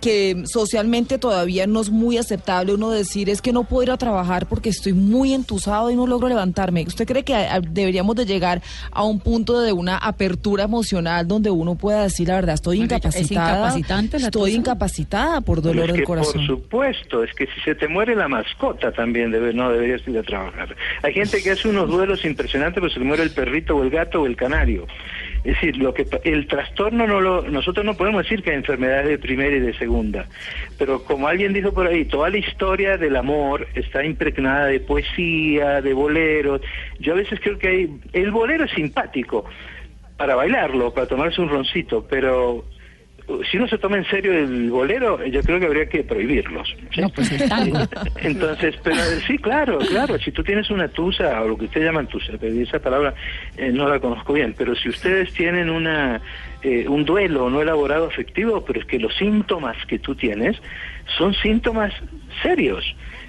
que 0.00 0.42
socialmente 0.46 1.18
todavía 1.18 1.66
no 1.66 1.80
es 1.80 1.90
muy 1.90 2.16
aceptable 2.18 2.74
uno 2.74 2.90
decir 2.90 3.28
es 3.30 3.42
que 3.42 3.52
no 3.52 3.64
puedo 3.64 3.82
ir 3.84 3.90
a 3.90 3.96
trabajar 3.96 4.46
porque 4.46 4.70
estoy 4.70 4.92
muy 4.94 5.34
entusado 5.34 5.90
y 5.90 5.96
no 5.96 6.06
logro 6.06 6.28
levantarme. 6.28 6.84
¿Usted 6.86 7.06
cree 7.06 7.22
que 7.24 7.34
a- 7.34 7.56
a- 7.56 7.60
deberíamos 7.60 8.16
de 8.16 8.24
llegar 8.26 8.62
a 8.90 9.04
un 9.04 9.20
punto 9.20 9.60
de 9.60 9.72
una 9.72 9.96
apertura 9.98 10.64
emocional 10.64 11.28
donde 11.28 11.50
uno 11.50 11.74
pueda 11.76 12.02
decir 12.02 12.28
la 12.28 12.36
verdad, 12.36 12.54
estoy 12.54 12.78
Bueno, 12.78 12.94
¿es 12.96 12.98
incapacitada, 13.04 13.50
incapacitante 13.58 14.18
la 14.18 14.26
estoy 14.26 14.50
tusa? 14.50 14.58
incapacitada 14.60 15.40
por 15.42 15.60
dolor 15.62 15.86
es 15.86 15.92
que 15.92 15.98
del 15.98 16.06
corazón? 16.06 16.32
Por 16.34 16.46
supuesto, 16.46 17.22
es 17.24 17.34
que 17.34 17.46
si 17.46 17.60
se 17.64 17.74
te 17.74 17.86
muere 17.88 18.16
la 18.16 18.28
mascota 18.28 18.92
también 18.92 19.30
debe, 19.30 19.52
no 19.52 19.70
deberías 19.70 20.06
ir 20.08 20.18
a 20.18 20.22
trabajar. 20.22 20.74
Hay 21.02 21.12
gente 21.12 21.42
que 21.42 21.50
hace 21.50 21.68
unos 21.68 21.88
duelos 21.90 22.24
impresionantes, 22.24 22.80
pero 22.80 22.92
se 22.92 22.98
le 22.98 23.04
muere 23.04 23.22
el 23.22 23.30
perrito 23.30 23.76
o 23.76 23.82
el 23.82 23.90
gato 23.90 24.22
o 24.22 24.26
el 24.26 24.36
canario. 24.36 24.86
Es 25.44 25.54
decir, 25.54 25.78
lo 25.78 25.94
que 25.94 26.06
el 26.24 26.46
trastorno 26.46 27.06
no 27.06 27.20
lo, 27.20 27.42
nosotros 27.42 27.84
no 27.84 27.94
podemos 27.94 28.24
decir 28.24 28.42
que 28.42 28.50
hay 28.50 28.56
enfermedades 28.56 29.08
de 29.08 29.18
primera 29.18 29.56
y 29.56 29.60
de 29.60 29.72
segunda, 29.72 30.26
pero 30.78 31.02
como 31.04 31.28
alguien 31.28 31.54
dijo 31.54 31.72
por 31.72 31.86
ahí, 31.86 32.04
toda 32.04 32.28
la 32.28 32.38
historia 32.38 32.98
del 32.98 33.16
amor 33.16 33.66
está 33.74 34.04
impregnada 34.04 34.66
de 34.66 34.80
poesía, 34.80 35.80
de 35.80 35.94
boleros. 35.94 36.60
Yo 36.98 37.14
a 37.14 37.16
veces 37.16 37.40
creo 37.40 37.58
que 37.58 37.68
hay, 37.68 37.90
el 38.12 38.30
bolero 38.30 38.64
es 38.64 38.72
simpático 38.72 39.46
para 40.18 40.34
bailarlo, 40.34 40.92
para 40.92 41.06
tomarse 41.06 41.40
un 41.40 41.48
roncito, 41.48 42.06
pero 42.08 42.66
si 43.50 43.56
uno 43.56 43.68
se 43.68 43.78
toma 43.78 43.96
en 43.96 44.04
serio 44.06 44.32
el 44.32 44.70
bolero, 44.70 45.24
yo 45.26 45.42
creo 45.42 45.60
que 45.60 45.66
habría 45.66 45.88
que 45.88 46.02
prohibirlos. 46.02 46.74
¿sí? 46.94 47.00
No, 47.00 47.08
pues 47.10 47.30
el 47.32 47.48
tango. 47.48 47.78
Entonces, 48.22 48.74
pero 48.82 49.02
sí, 49.26 49.38
claro, 49.38 49.78
claro, 49.78 50.18
si 50.18 50.32
tú 50.32 50.42
tienes 50.42 50.70
una 50.70 50.88
tusa, 50.88 51.40
o 51.42 51.48
lo 51.48 51.56
que 51.56 51.66
ustedes 51.66 51.86
llaman 51.86 52.06
tusa, 52.06 52.32
pero 52.40 52.54
esa 52.60 52.78
palabra 52.78 53.14
eh, 53.56 53.70
no 53.72 53.88
la 53.88 53.98
conozco 54.00 54.32
bien, 54.32 54.54
pero 54.56 54.74
si 54.74 54.88
ustedes 54.88 55.32
tienen 55.32 55.70
una 55.70 56.20
eh, 56.62 56.86
un 56.88 57.04
duelo 57.04 57.48
no 57.48 57.62
elaborado 57.62 58.06
afectivo, 58.06 58.64
pero 58.64 58.80
es 58.80 58.86
que 58.86 58.98
los 58.98 59.14
síntomas 59.16 59.76
que 59.86 59.98
tú 59.98 60.14
tienes 60.14 60.60
son 61.16 61.34
síntomas 61.34 61.92
serios. 62.42 62.84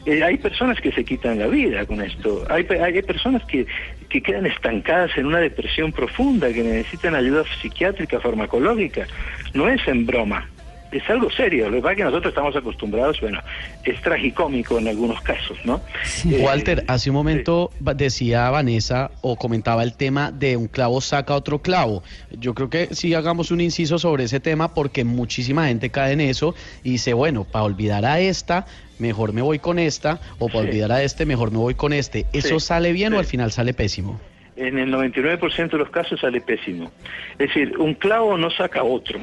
Eh, 0.05 0.23
hay 0.23 0.37
personas 0.37 0.79
que 0.81 0.91
se 0.91 1.05
quitan 1.05 1.37
la 1.39 1.47
vida 1.47 1.85
con 1.85 2.01
esto, 2.01 2.43
hay, 2.49 2.63
pe- 2.63 2.81
hay 2.81 3.01
personas 3.03 3.43
que, 3.45 3.67
que 4.09 4.21
quedan 4.21 4.45
estancadas 4.47 5.11
en 5.15 5.27
una 5.27 5.39
depresión 5.39 5.91
profunda, 5.91 6.51
que 6.51 6.63
necesitan 6.63 7.13
ayuda 7.15 7.43
psiquiátrica, 7.61 8.19
farmacológica, 8.19 9.07
no 9.53 9.69
es 9.69 9.87
en 9.87 10.05
broma 10.05 10.47
es 10.91 11.09
algo 11.09 11.31
serio. 11.31 11.69
Lo 11.69 11.77
que 11.77 11.81
pasa 11.83 11.91
es 11.93 11.97
que 11.99 12.03
nosotros 12.03 12.31
estamos 12.31 12.53
acostumbrados, 12.53 13.21
bueno, 13.21 13.39
es 13.85 14.01
tragicómico 14.01 14.77
en 14.77 14.89
algunos 14.89 15.21
casos, 15.21 15.57
¿no? 15.63 15.81
Eh, 16.29 16.41
Walter, 16.43 16.83
hace 16.87 17.09
un 17.09 17.15
momento 17.15 17.71
decía 17.95 18.49
Vanessa 18.49 19.11
o 19.21 19.37
comentaba 19.37 19.83
el 19.83 19.93
tema 19.93 20.31
de 20.31 20.57
un 20.57 20.67
clavo 20.67 20.99
saca 20.99 21.33
otro 21.33 21.59
clavo. 21.59 22.03
Yo 22.31 22.53
creo 22.53 22.69
que 22.69 22.89
sí 22.91 23.13
hagamos 23.13 23.51
un 23.51 23.61
inciso 23.61 23.99
sobre 23.99 24.25
ese 24.25 24.41
tema 24.41 24.73
porque 24.73 25.05
muchísima 25.05 25.67
gente 25.67 25.89
cae 25.91 26.11
en 26.11 26.19
eso 26.19 26.55
y 26.83 26.91
dice, 26.91 27.13
bueno, 27.13 27.45
para 27.45 27.63
olvidar 27.63 28.05
a 28.05 28.19
esta, 28.19 28.65
mejor 29.01 29.33
me 29.33 29.41
voy 29.41 29.59
con 29.59 29.79
esta, 29.79 30.21
o 30.39 30.47
para 30.47 30.61
Sí. 30.63 30.67
olvidar 30.69 30.91
a 30.93 31.03
este, 31.03 31.25
mejor 31.25 31.51
me 31.51 31.57
voy 31.57 31.73
con 31.75 31.91
este. 31.91 32.25
¿Eso 32.31 32.59
Sí, 32.59 32.65
sale 32.67 32.93
bien 32.93 33.13
o 33.13 33.19
al 33.19 33.25
final 33.25 33.51
sale 33.51 33.73
pésimo? 33.73 34.19
En 34.55 34.77
el 34.77 34.91
99% 34.91 35.71
de 35.71 35.77
los 35.77 35.89
casos 35.89 36.19
sale 36.21 36.39
pésimo. 36.39 36.91
Es 37.39 37.47
decir, 37.49 37.77
un 37.77 37.95
clavo 37.95 38.37
no 38.37 38.49
saca 38.51 38.83
otro, 38.83 39.19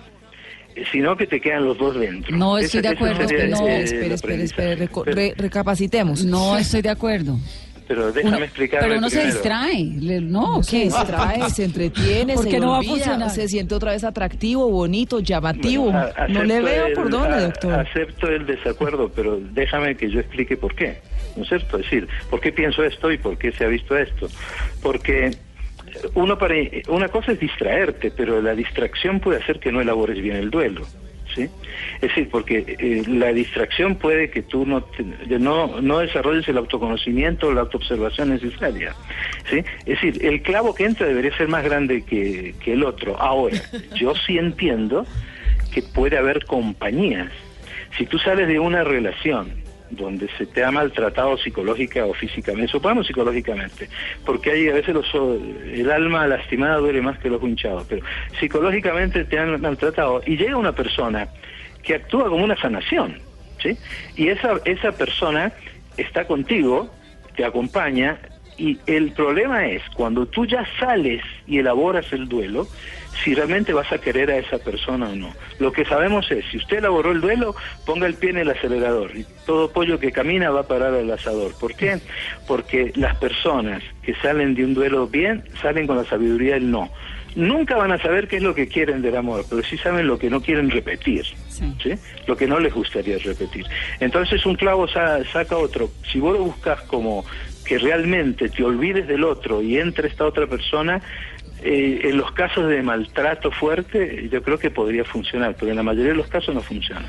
sino 0.90 1.16
que 1.16 1.26
te 1.26 1.40
quedan 1.40 1.64
los 1.64 1.78
dos 1.78 1.98
dentro. 1.98 2.36
No 2.36 2.58
estoy 2.58 2.80
de 2.82 2.88
acuerdo, 2.88 3.20
no, 3.20 3.68
espere, 3.68 4.14
espere, 4.14 4.42
espere, 4.84 5.34
recapacitemos. 5.36 6.24
No 6.24 6.56
estoy 6.58 6.82
de 6.82 6.90
acuerdo. 6.90 7.38
Pero 7.88 8.12
déjame 8.12 8.36
Uno- 8.36 8.44
explicarme 8.44 8.86
pero 8.86 8.98
uno 8.98 9.08
se 9.10 9.24
distrae. 9.24 9.82
le- 9.98 10.20
No, 10.20 10.62
se 10.62 10.70
¿qué? 10.76 10.84
distrae, 10.84 11.48
se 11.50 11.64
entretiene, 11.64 12.34
¿Por 12.34 12.44
se 12.44 12.50
qué 12.50 12.60
no 12.60 12.70
va 12.72 12.78
a 12.80 12.82
funcionar? 12.82 13.30
se 13.30 13.48
siente 13.48 13.74
otra 13.74 13.92
vez 13.92 14.04
atractivo, 14.04 14.68
bonito, 14.70 15.20
llamativo. 15.20 15.84
Bueno, 15.84 15.98
a- 16.14 16.28
no 16.28 16.44
le 16.44 16.60
veo 16.60 16.86
el- 16.88 16.92
por 16.92 17.08
dónde, 17.08 17.34
a- 17.36 17.40
doctor. 17.40 17.72
Acepto 17.80 18.28
el 18.28 18.44
desacuerdo, 18.44 19.10
pero 19.14 19.40
déjame 19.40 19.96
que 19.96 20.10
yo 20.10 20.20
explique 20.20 20.56
por 20.58 20.74
qué. 20.74 20.98
¿No 21.34 21.44
es 21.44 21.48
cierto? 21.48 21.78
Es 21.78 21.84
decir, 21.84 22.08
¿por 22.28 22.40
qué 22.40 22.52
pienso 22.52 22.84
esto 22.84 23.10
y 23.10 23.16
por 23.16 23.38
qué 23.38 23.52
se 23.52 23.64
ha 23.64 23.68
visto 23.68 23.96
esto? 23.96 24.28
Porque 24.82 25.30
uno 26.14 26.36
para, 26.36 26.54
una 26.88 27.08
cosa 27.08 27.32
es 27.32 27.40
distraerte, 27.40 28.10
pero 28.14 28.42
la 28.42 28.54
distracción 28.54 29.18
puede 29.20 29.40
hacer 29.42 29.60
que 29.60 29.72
no 29.72 29.80
elabores 29.80 30.20
bien 30.20 30.36
el 30.36 30.50
duelo. 30.50 30.82
¿Sí? 31.38 31.48
Es 31.96 32.00
decir, 32.00 32.28
porque 32.30 32.64
eh, 32.80 33.04
la 33.06 33.32
distracción 33.32 33.94
puede 33.94 34.28
que 34.28 34.42
tú 34.42 34.66
no, 34.66 34.82
te- 34.82 35.04
no, 35.38 35.80
no 35.80 35.98
desarrolles 36.00 36.48
el 36.48 36.56
autoconocimiento 36.58 37.46
o 37.46 37.52
la 37.52 37.60
autoobservación 37.60 38.30
necesaria. 38.30 38.94
¿sí? 39.48 39.58
Es 39.86 40.00
decir, 40.00 40.18
el 40.26 40.42
clavo 40.42 40.74
que 40.74 40.84
entra 40.84 41.06
debería 41.06 41.36
ser 41.36 41.46
más 41.46 41.62
grande 41.62 42.02
que, 42.02 42.56
que 42.62 42.72
el 42.72 42.82
otro. 42.82 43.16
Ahora, 43.20 43.56
yo 43.94 44.14
sí 44.16 44.36
entiendo 44.36 45.06
que 45.72 45.80
puede 45.82 46.18
haber 46.18 46.44
compañías. 46.46 47.30
Si 47.96 48.04
tú 48.06 48.18
sales 48.18 48.48
de 48.48 48.58
una 48.58 48.82
relación 48.82 49.52
donde 49.90 50.28
se 50.36 50.46
te 50.46 50.64
ha 50.64 50.70
maltratado 50.70 51.36
psicológica 51.38 52.04
o 52.06 52.14
físicamente, 52.14 52.70
supongamos 52.70 53.06
psicológicamente, 53.06 53.88
porque 54.24 54.50
hay 54.50 54.68
a 54.68 54.74
veces 54.74 54.94
los, 54.94 55.06
el 55.14 55.90
alma 55.90 56.26
lastimada 56.26 56.76
duele 56.76 57.00
más 57.02 57.18
que 57.18 57.30
los 57.30 57.42
hinchados, 57.42 57.86
pero 57.88 58.04
psicológicamente 58.38 59.24
te 59.24 59.38
han 59.38 59.60
maltratado 59.60 60.22
y 60.26 60.36
llega 60.36 60.56
una 60.56 60.72
persona 60.72 61.28
que 61.82 61.94
actúa 61.94 62.28
como 62.28 62.44
una 62.44 62.56
sanación, 62.56 63.18
¿sí? 63.62 63.76
Y 64.16 64.28
esa, 64.28 64.60
esa 64.64 64.92
persona 64.92 65.52
está 65.96 66.26
contigo, 66.26 66.92
te 67.36 67.44
acompaña, 67.44 68.18
y 68.58 68.78
el 68.86 69.12
problema 69.12 69.66
es 69.66 69.82
cuando 69.94 70.26
tú 70.26 70.44
ya 70.44 70.66
sales 70.80 71.22
y 71.46 71.58
elaboras 71.58 72.12
el 72.12 72.28
duelo, 72.28 72.66
si 73.24 73.34
realmente 73.34 73.72
vas 73.72 73.90
a 73.92 73.98
querer 73.98 74.30
a 74.30 74.36
esa 74.38 74.58
persona 74.58 75.08
o 75.08 75.14
no. 75.16 75.32
Lo 75.58 75.72
que 75.72 75.84
sabemos 75.84 76.30
es, 76.30 76.44
si 76.50 76.58
usted 76.58 76.78
elaboró 76.78 77.10
el 77.12 77.20
duelo, 77.20 77.54
ponga 77.84 78.06
el 78.06 78.14
pie 78.14 78.30
en 78.30 78.38
el 78.38 78.50
acelerador 78.50 79.16
y 79.16 79.24
todo 79.46 79.70
pollo 79.72 79.98
que 79.98 80.12
camina 80.12 80.50
va 80.50 80.60
a 80.60 80.68
parar 80.68 80.94
al 80.94 81.10
asador. 81.10 81.52
¿Por 81.58 81.74
qué? 81.74 81.98
Porque 82.46 82.92
las 82.96 83.16
personas 83.16 83.82
que 84.02 84.14
salen 84.16 84.54
de 84.54 84.64
un 84.64 84.74
duelo 84.74 85.06
bien, 85.06 85.42
salen 85.60 85.86
con 85.86 85.96
la 85.96 86.04
sabiduría 86.04 86.54
del 86.54 86.70
no. 86.70 86.90
Nunca 87.36 87.76
van 87.76 87.92
a 87.92 87.98
saber 88.02 88.26
qué 88.26 88.36
es 88.36 88.42
lo 88.42 88.54
que 88.54 88.66
quieren 88.68 89.02
del 89.02 89.14
amor, 89.16 89.44
pero 89.48 89.62
sí 89.62 89.76
saben 89.76 90.06
lo 90.06 90.18
que 90.18 90.30
no 90.30 90.40
quieren 90.40 90.70
repetir, 90.70 91.24
Sí. 91.48 91.72
¿sí? 91.82 91.92
lo 92.26 92.36
que 92.36 92.46
no 92.46 92.58
les 92.58 92.72
gustaría 92.72 93.18
repetir. 93.18 93.66
Entonces 94.00 94.44
un 94.46 94.56
clavo 94.56 94.88
sa- 94.88 95.22
saca 95.32 95.56
otro. 95.56 95.90
Si 96.10 96.18
vos 96.20 96.32
lo 96.32 96.44
buscas 96.44 96.80
como 96.82 97.24
que 97.64 97.78
realmente 97.78 98.48
te 98.48 98.64
olvides 98.64 99.06
del 99.06 99.24
otro 99.24 99.60
y 99.62 99.78
entre 99.78 100.08
esta 100.08 100.24
otra 100.24 100.46
persona, 100.46 101.02
eh, 101.62 102.00
en 102.04 102.16
los 102.16 102.30
casos 102.32 102.68
de 102.68 102.82
maltrato 102.82 103.50
fuerte 103.50 104.28
yo 104.30 104.42
creo 104.42 104.58
que 104.58 104.70
podría 104.70 105.04
funcionar, 105.04 105.54
pero 105.58 105.70
en 105.70 105.76
la 105.76 105.82
mayoría 105.82 106.10
de 106.12 106.16
los 106.18 106.28
casos 106.28 106.54
no 106.54 106.60
funciona. 106.62 107.06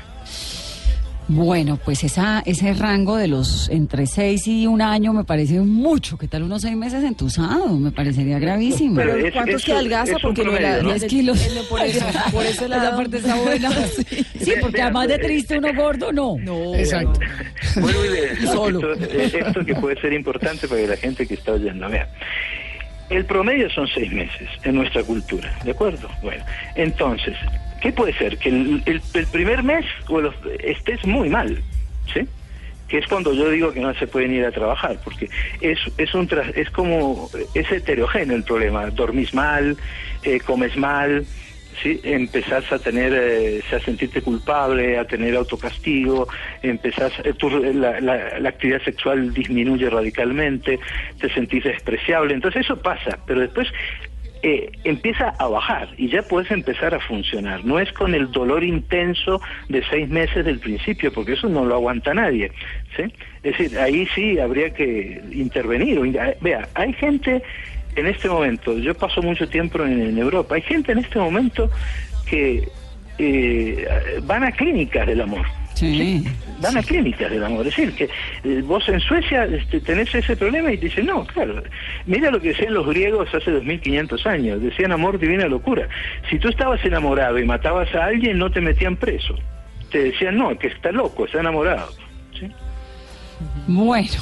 Bueno, 1.32 1.78
pues 1.84 2.02
esa, 2.02 2.42
ese 2.44 2.74
rango 2.74 3.16
de 3.16 3.28
los 3.28 3.68
entre 3.70 4.08
seis 4.08 4.48
y 4.48 4.66
un 4.66 4.82
año 4.82 5.12
me 5.12 5.22
parece 5.22 5.60
mucho. 5.60 6.18
¿Qué 6.18 6.26
tal 6.26 6.42
unos 6.42 6.62
seis 6.62 6.74
meses 6.76 7.04
entusado? 7.04 7.68
Me 7.78 7.92
parecería 7.92 8.40
gravísimo. 8.40 8.96
Pero 8.96 9.12
Pero 9.12 9.26
es- 9.28 9.32
¿cuántos 9.34 9.54
eso 9.62 9.66
que 9.66 9.72
adelgaza? 9.74 10.10
es 10.10 10.16
un 10.16 10.22
Porque 10.22 10.40
de 10.42 10.48
promedio, 10.50 10.82
¿no? 10.82 10.88
de- 10.88 10.98
10 10.98 11.04
kilos. 11.04 11.38
de- 11.54 11.62
por, 11.70 11.80
eso, 11.82 12.04
por 12.32 12.42
ese 12.42 12.50
Esa 12.64 12.68
lado. 12.68 12.96
parte 12.96 13.16
está 13.18 13.34
buena. 13.36 13.70
Sí, 14.40 14.52
porque 14.60 14.82
además 14.82 15.06
de 15.06 15.18
triste 15.18 15.58
uno 15.58 15.68
gordo, 15.72 16.12
no. 16.12 16.34
No. 16.42 16.74
Exacto. 16.74 17.20
Vuelvo 17.80 18.04
y 18.06 18.08
digo 18.40 18.52
Solo. 18.52 18.92
Esto, 18.94 19.04
eh, 19.16 19.44
esto 19.46 19.64
que 19.64 19.74
puede 19.76 20.00
ser 20.00 20.12
importante 20.12 20.66
para 20.66 20.80
la 20.80 20.96
gente 20.96 21.28
que 21.28 21.34
está 21.34 21.52
oyendo. 21.52 21.88
Vea, 21.88 22.08
el 23.10 23.26
promedio 23.26 23.68
son 23.70 23.88
seis 23.88 24.12
meses 24.12 24.48
en 24.62 24.76
nuestra 24.76 25.04
cultura, 25.04 25.52
¿de 25.62 25.72
acuerdo? 25.72 26.08
Bueno, 26.22 26.44
entonces, 26.74 27.36
¿qué 27.80 27.92
puede 27.92 28.14
ser? 28.14 28.38
Que 28.38 28.50
el, 28.50 28.82
el- 28.86 29.28
primer 29.28 29.62
mes 29.62 29.84
o 30.08 30.20
estés 30.60 31.04
muy 31.04 31.28
mal, 31.28 31.64
¿sí? 32.14 32.28
que 32.88 32.98
es 32.98 33.06
cuando 33.06 33.32
yo 33.32 33.50
digo 33.50 33.72
que 33.72 33.80
no 33.80 33.94
se 33.94 34.08
pueden 34.08 34.34
ir 34.34 34.44
a 34.44 34.52
trabajar, 34.52 35.00
porque 35.04 35.30
es, 35.60 35.78
es, 35.96 36.14
un 36.14 36.28
es 36.56 36.70
como, 36.70 37.30
es 37.54 37.70
heterogéneo 37.70 38.36
el 38.36 38.44
problema, 38.44 38.90
dormís 38.90 39.32
mal, 39.32 39.76
eh, 40.22 40.40
comes 40.40 40.76
mal, 40.76 41.28
¿sí? 41.82 42.00
empezás 42.02 42.70
a 42.72 42.78
tener, 42.78 43.12
eh, 43.14 43.62
a 43.74 43.80
sentirte 43.80 44.22
culpable, 44.22 44.98
a 44.98 45.04
tener 45.04 45.34
autocastigo, 45.36 46.28
empezás, 46.62 47.12
eh, 47.24 47.32
tu- 47.34 47.48
la, 47.50 48.00
la- 48.00 48.38
la 48.38 48.48
actividad 48.48 48.82
sexual 48.82 49.32
disminuye 49.32 49.88
radicalmente, 49.88 50.78
te 51.18 51.28
sentís 51.30 51.64
despreciable, 51.64 52.34
entonces 52.34 52.64
eso 52.64 52.80
pasa, 52.82 53.18
pero 53.26 53.40
después 53.40 53.68
eh, 54.42 54.70
empieza 54.84 55.34
a 55.38 55.48
bajar 55.48 55.90
y 55.98 56.08
ya 56.08 56.22
puedes 56.22 56.50
empezar 56.50 56.94
a 56.94 57.00
funcionar. 57.00 57.62
No 57.62 57.78
es 57.78 57.92
con 57.92 58.14
el 58.14 58.30
dolor 58.32 58.64
intenso 58.64 59.38
de 59.68 59.82
seis 59.90 60.08
meses 60.08 60.46
del 60.46 60.58
principio, 60.60 61.12
porque 61.12 61.34
eso 61.34 61.46
no 61.50 61.66
lo 61.66 61.74
aguanta 61.74 62.14
nadie. 62.14 62.50
¿sí? 62.96 63.02
Es 63.42 63.58
decir, 63.58 63.78
ahí 63.78 64.06
sí 64.14 64.38
habría 64.38 64.72
que 64.72 65.20
intervenir. 65.32 66.00
Vea, 66.40 66.70
hay 66.74 66.92
gente 66.94 67.42
en 67.96 68.06
este 68.06 68.28
momento, 68.28 68.76
yo 68.78 68.94
paso 68.94 69.22
mucho 69.22 69.48
tiempo 69.48 69.82
en, 69.84 70.00
en 70.00 70.18
Europa, 70.18 70.54
hay 70.54 70.62
gente 70.62 70.92
en 70.92 70.98
este 70.98 71.18
momento 71.18 71.70
que 72.26 72.68
eh, 73.18 73.86
van 74.22 74.44
a 74.44 74.52
clínicas 74.52 75.06
del 75.06 75.20
amor. 75.20 75.46
Sí. 75.74 76.24
Van 76.60 76.76
a 76.76 76.82
clínicas 76.82 77.30
del 77.30 77.44
amor. 77.44 77.66
Es 77.66 77.76
decir, 77.76 77.94
que 77.94 78.08
eh, 78.44 78.62
vos 78.62 78.86
en 78.88 79.00
Suecia 79.00 79.44
este, 79.44 79.80
tenés 79.80 80.14
ese 80.14 80.36
problema 80.36 80.72
y 80.72 80.78
te 80.78 80.86
dicen, 80.86 81.06
no, 81.06 81.26
claro, 81.26 81.62
mira 82.06 82.30
lo 82.30 82.40
que 82.40 82.48
decían 82.48 82.74
los 82.74 82.86
griegos 82.86 83.28
hace 83.34 83.50
2500 83.50 84.26
años, 84.26 84.62
decían 84.62 84.92
amor, 84.92 85.18
divina 85.18 85.46
locura. 85.46 85.88
Si 86.28 86.38
tú 86.38 86.48
estabas 86.48 86.84
enamorado 86.84 87.38
y 87.38 87.44
matabas 87.44 87.94
a 87.94 88.06
alguien, 88.06 88.38
no 88.38 88.50
te 88.50 88.60
metían 88.60 88.96
preso. 88.96 89.34
Te 89.90 90.04
decían, 90.04 90.36
no, 90.36 90.56
que 90.58 90.68
está 90.68 90.92
loco, 90.92 91.24
está 91.24 91.40
enamorado. 91.40 91.90
¿Sí? 92.38 92.46
Bueno, 93.66 94.18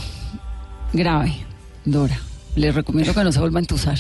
grave, 0.92 1.32
Dora. 1.84 2.18
Les 2.58 2.74
recomiendo 2.74 3.14
que 3.14 3.24
no 3.24 3.32
se 3.32 3.40
vuelva 3.40 3.58
a 3.58 3.62
entusar. 3.62 3.98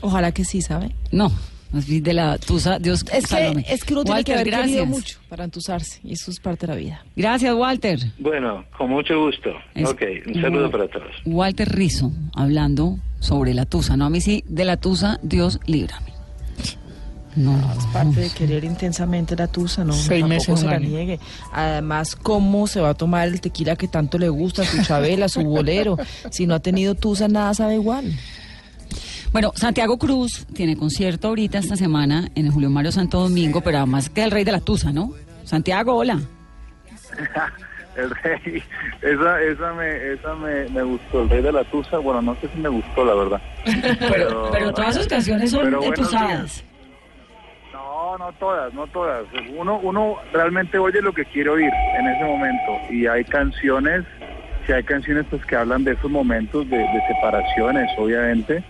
Ojalá 0.00 0.32
que 0.32 0.44
sí, 0.44 0.62
¿sabe? 0.62 0.90
No, 1.10 1.30
de 1.72 2.12
la 2.12 2.38
tusa, 2.38 2.78
Dios 2.78 3.04
Es 3.12 3.26
que, 3.26 3.64
es 3.68 3.84
que 3.84 3.92
uno 3.94 4.04
tiene 4.04 4.24
que 4.24 4.32
Walter, 4.32 4.34
haber 4.34 4.44
querido 4.62 4.84
gracias. 4.84 4.88
mucho 4.88 5.18
para 5.28 5.44
entusarse 5.44 6.00
y 6.04 6.12
eso 6.12 6.30
es 6.30 6.40
parte 6.40 6.66
de 6.66 6.72
la 6.72 6.78
vida. 6.78 7.04
Gracias, 7.16 7.54
Walter. 7.54 7.98
Bueno, 8.18 8.64
con 8.76 8.90
mucho 8.90 9.18
gusto. 9.24 9.50
Es- 9.74 9.88
ok, 9.88 10.02
un 10.34 10.40
saludo 10.42 10.70
para 10.70 10.88
todos. 10.88 11.12
Walter 11.24 11.68
Rizzo, 11.70 12.12
hablando 12.34 12.98
sobre 13.20 13.54
la 13.54 13.64
tusa. 13.66 13.96
No, 13.96 14.06
a 14.06 14.10
mí 14.10 14.20
sí, 14.20 14.42
de 14.48 14.64
la 14.64 14.76
tusa, 14.76 15.18
Dios 15.22 15.60
líbrame. 15.66 16.11
No, 17.34 17.58
Es 17.78 17.86
parte 17.86 18.20
de 18.20 18.30
querer 18.30 18.64
intensamente 18.64 19.34
la 19.36 19.46
tusa, 19.48 19.84
¿no? 19.84 19.92
Seis 19.94 20.20
Tampoco 20.20 20.28
meses, 20.28 20.60
se 20.60 20.66
la 20.66 20.72
año. 20.72 20.88
niegue. 20.88 21.20
Además, 21.52 22.14
¿cómo 22.14 22.66
se 22.66 22.80
va 22.80 22.90
a 22.90 22.94
tomar 22.94 23.26
el 23.28 23.40
tequila 23.40 23.74
que 23.76 23.88
tanto 23.88 24.18
le 24.18 24.28
gusta, 24.28 24.64
su 24.64 24.82
chabela, 24.82 25.28
su 25.28 25.42
bolero? 25.42 25.96
Si 26.30 26.46
no 26.46 26.54
ha 26.54 26.60
tenido 26.60 26.94
tusa, 26.94 27.28
nada 27.28 27.54
sabe 27.54 27.74
igual. 27.76 28.12
Bueno, 29.32 29.52
Santiago 29.56 29.98
Cruz 29.98 30.46
tiene 30.52 30.76
concierto 30.76 31.28
ahorita 31.28 31.56
esta 31.58 31.74
semana 31.76 32.28
en 32.34 32.46
el 32.46 32.52
Julio 32.52 32.68
Mario 32.68 32.92
Santo 32.92 33.18
Domingo, 33.20 33.62
pero 33.62 33.78
además 33.78 34.10
que 34.10 34.22
el 34.24 34.30
rey 34.30 34.44
de 34.44 34.52
la 34.52 34.60
tusa, 34.60 34.92
¿no? 34.92 35.12
Santiago, 35.44 35.94
hola. 35.96 36.20
El 37.94 38.08
rey, 38.08 38.62
esa, 39.02 39.42
esa, 39.42 39.72
me, 39.74 40.12
esa 40.14 40.34
me, 40.36 40.66
me 40.70 40.82
gustó, 40.82 41.20
el 41.24 41.28
rey 41.28 41.42
de 41.42 41.52
la 41.52 41.62
tusa, 41.64 41.98
bueno, 41.98 42.22
no 42.22 42.34
sé 42.40 42.48
si 42.54 42.58
me 42.58 42.70
gustó, 42.70 43.04
la 43.04 43.12
verdad. 43.12 43.42
Pero, 44.10 44.48
Pero 44.50 44.72
todas 44.72 44.94
sus 44.94 45.06
canciones 45.06 45.50
son 45.50 45.74
entusadas. 45.82 46.64
No, 48.12 48.18
no 48.18 48.32
todas, 48.34 48.74
no 48.74 48.86
todas. 48.88 49.24
Uno, 49.56 49.80
uno 49.82 50.16
realmente 50.34 50.78
oye 50.78 51.00
lo 51.00 51.14
que 51.14 51.24
quiere 51.24 51.48
oír 51.48 51.72
en 51.98 52.06
ese 52.08 52.24
momento 52.24 52.72
y 52.90 53.06
hay 53.06 53.24
canciones, 53.24 54.04
si 54.66 54.72
hay 54.72 54.82
canciones 54.82 55.24
pues 55.30 55.42
que 55.46 55.56
hablan 55.56 55.84
de 55.84 55.92
esos 55.92 56.10
momentos 56.10 56.68
de, 56.68 56.76
de 56.76 57.02
separaciones, 57.08 57.88
obviamente. 57.96 58.62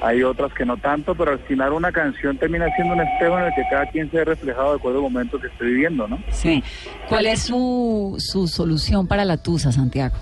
Hay 0.00 0.22
otras 0.22 0.54
que 0.54 0.64
no 0.64 0.78
tanto, 0.78 1.14
pero 1.14 1.32
al 1.32 1.38
final 1.40 1.72
una 1.72 1.92
canción 1.92 2.38
termina 2.38 2.66
siendo 2.76 2.94
un 2.94 3.00
espejo 3.00 3.38
en 3.38 3.44
el 3.46 3.54
que 3.54 3.62
cada 3.68 3.84
quien 3.86 4.10
se 4.10 4.18
ve 4.18 4.24
reflejado 4.24 4.70
de 4.70 4.76
acuerdo 4.76 4.98
al 4.98 5.12
momento 5.12 5.38
que 5.38 5.48
esté 5.48 5.64
viviendo, 5.66 6.08
¿no? 6.08 6.18
Sí. 6.30 6.62
¿Cuál 7.08 7.26
es 7.26 7.42
su, 7.42 8.14
su 8.18 8.48
solución 8.48 9.06
para 9.06 9.26
la 9.26 9.36
tusa, 9.36 9.70
Santiago? 9.70 10.16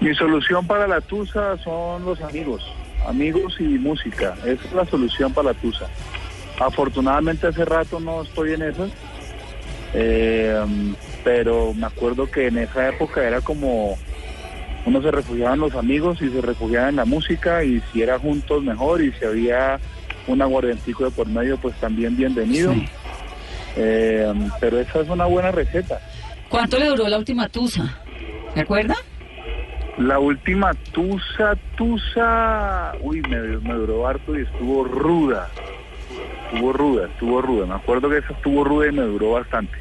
Mi 0.00 0.14
solución 0.14 0.66
para 0.66 0.86
la 0.86 1.02
tusa 1.02 1.58
son 1.58 2.06
los 2.06 2.22
amigos, 2.22 2.64
amigos 3.06 3.56
y 3.58 3.64
música. 3.64 4.34
Esa 4.46 4.64
es 4.64 4.72
la 4.72 4.86
solución 4.86 5.34
para 5.34 5.52
la 5.52 5.54
tusa. 5.54 5.86
Afortunadamente 6.60 7.46
hace 7.46 7.64
rato 7.64 8.00
no 8.00 8.22
estoy 8.22 8.54
en 8.54 8.62
esas, 8.62 8.90
eh, 9.94 10.60
pero 11.22 11.72
me 11.74 11.86
acuerdo 11.86 12.30
que 12.30 12.48
en 12.48 12.58
esa 12.58 12.88
época 12.88 13.24
era 13.24 13.40
como 13.40 13.96
uno 14.84 15.02
se 15.02 15.10
refugiaba 15.10 15.54
en 15.54 15.60
los 15.60 15.74
amigos 15.74 16.20
y 16.20 16.30
se 16.30 16.40
refugiaba 16.40 16.88
en 16.88 16.96
la 16.96 17.04
música 17.04 17.62
y 17.62 17.80
si 17.92 18.02
era 18.02 18.18
juntos 18.18 18.62
mejor 18.62 19.02
y 19.02 19.12
si 19.12 19.24
había 19.24 19.78
un 20.26 20.42
aguardientico 20.42 21.04
de 21.04 21.10
por 21.10 21.28
medio 21.28 21.56
pues 21.58 21.74
también 21.76 22.16
bienvenido. 22.16 22.72
Sí. 22.72 22.88
Eh, 23.76 24.32
pero 24.60 24.80
esa 24.80 25.00
es 25.00 25.08
una 25.08 25.26
buena 25.26 25.52
receta. 25.52 26.00
¿Cuánto 26.48 26.78
le 26.78 26.86
duró 26.86 27.06
la 27.08 27.18
última 27.18 27.48
tusa? 27.48 27.98
¿Se 28.54 28.60
acuerda? 28.60 28.96
La 29.98 30.20
última 30.20 30.74
Tusa, 30.92 31.56
Tusa, 31.76 32.92
uy, 33.00 33.20
me, 33.22 33.38
me 33.58 33.74
duró 33.74 34.06
harto 34.06 34.38
y 34.38 34.42
estuvo 34.42 34.84
ruda. 34.84 35.50
Estuvo 36.52 36.72
ruda, 36.72 37.06
estuvo 37.06 37.42
ruda. 37.42 37.66
Me 37.66 37.74
acuerdo 37.74 38.08
que 38.10 38.18
esa 38.18 38.32
estuvo 38.32 38.64
ruda 38.64 38.88
y 38.88 38.92
me 38.92 39.02
duró 39.02 39.32
bastante. 39.32 39.72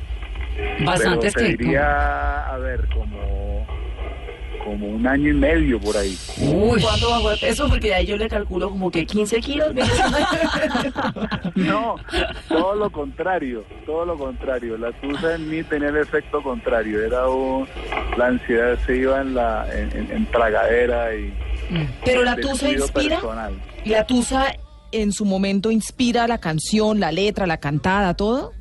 Bastantes 0.84 1.34
Pero 1.34 1.48
te 1.48 1.56
que. 1.58 1.63
diría, 1.63 2.48
a 2.54 2.58
ver, 2.58 2.88
como, 2.94 3.65
como 4.65 4.88
un 4.88 5.06
año 5.08 5.30
y 5.30 5.34
medio 5.34 5.80
por 5.80 5.96
ahí. 5.96 6.18
Uy. 6.42 6.82
¿Cuánto 6.82 7.10
bajó 7.10 7.30
de 7.30 7.38
peso? 7.38 7.70
Porque 7.70 7.94
ahí 7.94 8.06
yo 8.06 8.18
le 8.18 8.28
calculo 8.28 8.70
como 8.70 8.89
que 8.92 9.06
15 9.06 9.39
kilos. 9.39 9.70
No, 11.56 11.96
todo 12.48 12.76
lo 12.76 12.89
contrario, 12.92 13.63
todo 13.86 14.06
lo 14.06 14.18
contrario. 14.18 14.78
La 14.78 14.92
Tusa 14.94 15.36
en 15.36 15.50
mí 15.50 15.63
tenía 15.63 15.89
el 15.89 15.98
efecto 15.98 16.42
contrario. 16.42 17.04
Era 17.04 17.28
un, 17.30 17.68
la 18.18 18.28
ansiedad 18.28 18.78
se 18.86 18.98
iba 18.98 19.22
en 19.22 19.34
la 19.36 19.65
en, 19.74 19.92
en- 19.98 20.12
en 20.12 20.26
tragadera 20.28 21.15
y 21.15 21.34
Pero 22.06 22.24
la 22.24 22.36
tusa 22.36 22.70
inspira. 22.70 23.15
personal. 23.18 23.54
¿Y 23.84 23.89
la 23.89 24.06
tusa 24.06 24.54
en 24.91 25.12
su 25.12 25.26
momento 25.26 25.71
inspira 25.71 26.28
la 26.28 26.38
canción, 26.38 27.00
la 27.00 27.12
letra, 27.12 27.47
la 27.47 27.58
cantada, 27.58 28.13
todo? 28.13 28.54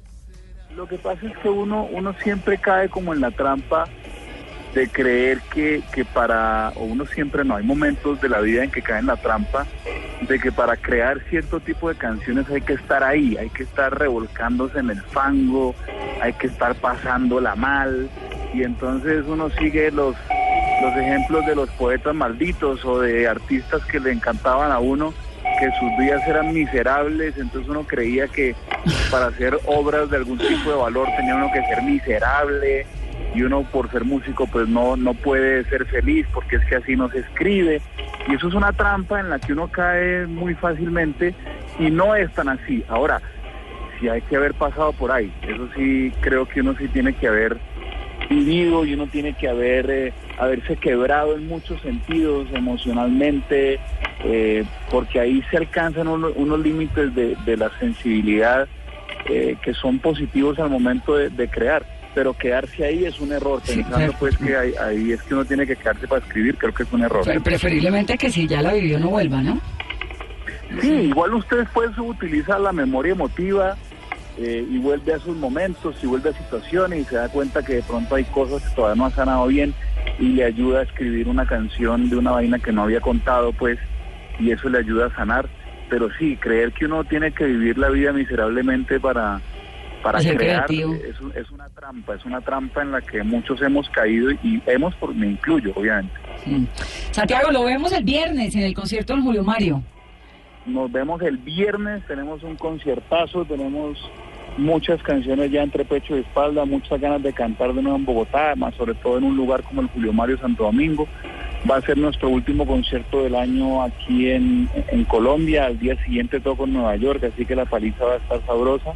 Lo 0.74 0.86
que 0.86 0.98
pasa 0.98 1.26
es 1.26 1.36
que 1.38 1.48
uno, 1.48 1.88
uno 1.90 2.14
siempre 2.22 2.58
cae 2.58 2.88
como 2.88 3.14
en 3.14 3.20
la 3.20 3.30
trampa 3.30 3.84
de 4.74 4.88
creer 4.88 5.40
que, 5.52 5.82
que 5.94 6.04
para, 6.04 6.70
o 6.76 6.84
uno 6.84 7.06
siempre 7.06 7.44
no, 7.44 7.56
hay 7.56 7.64
momentos 7.64 8.20
de 8.20 8.28
la 8.28 8.40
vida 8.40 8.62
en 8.62 8.70
que 8.70 8.82
cae 8.82 8.98
en 8.98 9.06
la 9.06 9.16
trampa 9.16 9.66
de 10.28 10.38
que 10.38 10.52
para 10.52 10.76
crear 10.76 11.20
cierto 11.28 11.60
tipo 11.60 11.88
de 11.88 11.94
canciones 11.94 12.48
hay 12.50 12.60
que 12.60 12.74
estar 12.74 13.02
ahí, 13.02 13.36
hay 13.36 13.50
que 13.50 13.62
estar 13.62 13.96
revolcándose 13.98 14.78
en 14.78 14.90
el 14.90 15.00
fango, 15.02 15.74
hay 16.20 16.32
que 16.34 16.46
estar 16.46 16.74
pasándola 16.76 17.54
mal, 17.54 18.08
y 18.54 18.62
entonces 18.62 19.24
uno 19.26 19.50
sigue 19.50 19.90
los, 19.90 20.16
los 20.82 20.96
ejemplos 20.96 21.44
de 21.46 21.54
los 21.54 21.70
poetas 21.70 22.14
malditos 22.14 22.84
o 22.84 23.00
de 23.00 23.28
artistas 23.28 23.84
que 23.86 24.00
le 24.00 24.12
encantaban 24.12 24.72
a 24.72 24.78
uno, 24.78 25.12
que 25.58 25.70
sus 25.72 25.96
vidas 25.98 26.26
eran 26.26 26.52
miserables, 26.52 27.36
entonces 27.36 27.68
uno 27.68 27.84
creía 27.84 28.28
que 28.28 28.54
para 29.10 29.26
hacer 29.26 29.58
obras 29.66 30.10
de 30.10 30.16
algún 30.16 30.38
tipo 30.38 30.70
de 30.70 30.76
valor 30.76 31.08
tenía 31.16 31.34
uno 31.34 31.50
que 31.52 31.62
ser 31.62 31.82
miserable 31.82 32.86
y 33.34 33.42
uno 33.42 33.62
por 33.70 33.90
ser 33.90 34.04
músico 34.04 34.46
pues 34.46 34.68
no, 34.68 34.96
no 34.96 35.14
puede 35.14 35.64
ser 35.64 35.86
feliz 35.86 36.26
porque 36.32 36.56
es 36.56 36.64
que 36.66 36.76
así 36.76 36.96
no 36.96 37.10
se 37.10 37.20
escribe 37.20 37.80
y 38.28 38.34
eso 38.34 38.48
es 38.48 38.54
una 38.54 38.72
trampa 38.72 39.20
en 39.20 39.30
la 39.30 39.38
que 39.38 39.52
uno 39.52 39.68
cae 39.68 40.26
muy 40.26 40.54
fácilmente 40.54 41.34
y 41.78 41.90
no 41.90 42.14
es 42.14 42.32
tan 42.32 42.48
así. 42.48 42.84
Ahora, 42.88 43.20
si 43.98 44.08
hay 44.08 44.20
que 44.22 44.36
haber 44.36 44.54
pasado 44.54 44.92
por 44.92 45.12
ahí, 45.12 45.32
eso 45.42 45.68
sí 45.76 46.12
creo 46.20 46.46
que 46.46 46.60
uno 46.60 46.74
sí 46.78 46.88
tiene 46.88 47.14
que 47.14 47.28
haber 47.28 47.56
vivido 48.28 48.84
y 48.84 48.94
uno 48.94 49.06
tiene 49.06 49.34
que 49.34 49.48
haber 49.48 49.90
eh, 49.90 50.12
haberse 50.38 50.76
quebrado 50.76 51.36
en 51.36 51.46
muchos 51.48 51.80
sentidos 51.82 52.48
emocionalmente 52.52 53.78
eh, 54.24 54.64
porque 54.90 55.20
ahí 55.20 55.42
se 55.50 55.56
alcanzan 55.58 56.08
uno- 56.08 56.32
unos 56.34 56.60
límites 56.60 57.14
de, 57.14 57.36
de 57.44 57.56
la 57.56 57.70
sensibilidad 57.78 58.68
eh, 59.28 59.56
que 59.62 59.74
son 59.74 59.98
positivos 59.98 60.58
al 60.58 60.70
momento 60.70 61.16
de, 61.16 61.30
de 61.30 61.48
crear 61.48 61.84
pero 62.14 62.32
quedarse 62.32 62.84
ahí 62.84 63.04
es 63.04 63.20
un 63.20 63.32
error 63.32 63.60
Sí, 63.64 63.74
pensando 63.76 63.96
claro. 63.98 64.14
pues 64.18 64.38
que 64.38 64.56
ahí, 64.56 64.72
ahí 64.80 65.12
es 65.12 65.22
que 65.22 65.34
uno 65.34 65.44
tiene 65.44 65.66
que 65.66 65.76
quedarse 65.76 66.08
para 66.08 66.24
escribir 66.24 66.56
creo 66.56 66.72
que 66.72 66.82
es 66.84 66.92
un 66.92 67.02
error 67.02 67.22
Pero 67.24 67.42
preferiblemente 67.42 68.16
que 68.16 68.30
si 68.30 68.46
ya 68.46 68.62
la 68.62 68.72
vivió 68.72 68.98
no 68.98 69.10
vuelva, 69.10 69.42
¿no? 69.42 69.60
Sí, 70.80 70.88
igual 70.90 71.34
usted 71.34 71.58
después 71.58 71.90
utiliza 71.96 72.58
la 72.58 72.72
memoria 72.72 73.12
emotiva 73.12 73.76
eh, 74.38 74.66
y 74.70 74.78
vuelve 74.78 75.14
a 75.14 75.18
sus 75.18 75.36
momentos 75.36 75.96
y 76.02 76.06
vuelve 76.06 76.30
a 76.30 76.32
situaciones 76.34 77.00
y 77.00 77.04
se 77.04 77.16
da 77.16 77.28
cuenta 77.28 77.62
que 77.64 77.76
de 77.76 77.82
pronto 77.82 78.14
hay 78.14 78.24
cosas 78.24 78.62
que 78.68 78.74
todavía 78.74 78.96
no 79.02 79.06
ha 79.06 79.10
sanado 79.10 79.46
bien 79.46 79.74
y 80.18 80.28
le 80.28 80.44
ayuda 80.44 80.80
a 80.80 80.82
escribir 80.82 81.28
una 81.28 81.46
canción 81.46 82.08
de 82.10 82.16
una 82.16 82.32
vaina 82.32 82.58
que 82.58 82.72
no 82.72 82.82
había 82.82 83.00
contado, 83.00 83.52
pues, 83.52 83.78
y 84.38 84.50
eso 84.50 84.68
le 84.68 84.78
ayuda 84.78 85.06
a 85.06 85.14
sanar. 85.16 85.48
Pero 85.88 86.08
sí, 86.18 86.36
creer 86.36 86.72
que 86.72 86.86
uno 86.86 87.04
tiene 87.04 87.32
que 87.32 87.44
vivir 87.44 87.78
la 87.78 87.88
vida 87.90 88.12
miserablemente 88.12 88.98
para, 88.98 89.40
para 90.02 90.20
ser 90.20 90.36
crear 90.36 90.64
es, 90.70 91.20
un- 91.20 91.32
es 91.36 91.50
una 91.50 91.68
trampa, 91.68 92.14
es 92.14 92.24
una 92.24 92.40
trampa 92.40 92.82
en 92.82 92.90
la 92.92 93.00
que 93.00 93.22
muchos 93.22 93.62
hemos 93.62 93.88
caído 93.90 94.30
y 94.32 94.60
hemos, 94.66 94.94
por, 94.96 95.14
me 95.14 95.28
incluyo, 95.28 95.72
obviamente. 95.76 96.12
Sí. 96.44 96.66
Santiago, 97.12 97.50
lo 97.52 97.64
vemos 97.64 97.92
el 97.92 98.04
viernes 98.04 98.54
en 98.56 98.62
el 98.62 98.74
concierto 98.74 99.12
del 99.14 99.22
Julio 99.22 99.44
Mario. 99.44 99.82
Nos 100.66 100.90
vemos 100.90 101.22
el 101.22 101.36
viernes, 101.38 102.02
tenemos 102.06 102.42
un 102.42 102.56
conciertazo, 102.56 103.44
tenemos 103.44 103.98
muchas 104.58 105.02
canciones 105.02 105.50
ya 105.50 105.62
entre 105.62 105.84
pecho 105.84 106.16
y 106.16 106.20
espalda, 106.20 106.64
muchas 106.64 107.00
ganas 107.00 107.22
de 107.22 107.32
cantar 107.32 107.72
de 107.72 107.82
nuevo 107.82 107.96
en 107.96 108.04
Bogotá, 108.04 108.54
más 108.56 108.74
sobre 108.74 108.94
todo 108.94 109.18
en 109.18 109.24
un 109.24 109.36
lugar 109.36 109.62
como 109.62 109.82
el 109.82 109.88
Julio 109.88 110.12
Mario 110.12 110.38
Santo 110.38 110.64
Domingo. 110.64 111.06
Va 111.68 111.76
a 111.76 111.80
ser 111.82 111.98
nuestro 111.98 112.28
último 112.28 112.66
concierto 112.66 113.22
del 113.22 113.34
año 113.34 113.82
aquí 113.82 114.30
en, 114.30 114.68
en 114.88 115.04
Colombia. 115.04 115.66
Al 115.66 115.78
día 115.78 115.96
siguiente 116.04 116.40
toco 116.40 116.64
en 116.64 116.74
Nueva 116.74 116.96
York, 116.96 117.24
así 117.24 117.44
que 117.44 117.56
la 117.56 117.64
paliza 117.64 118.04
va 118.04 118.12
a 118.14 118.16
estar 118.16 118.46
sabrosa. 118.46 118.92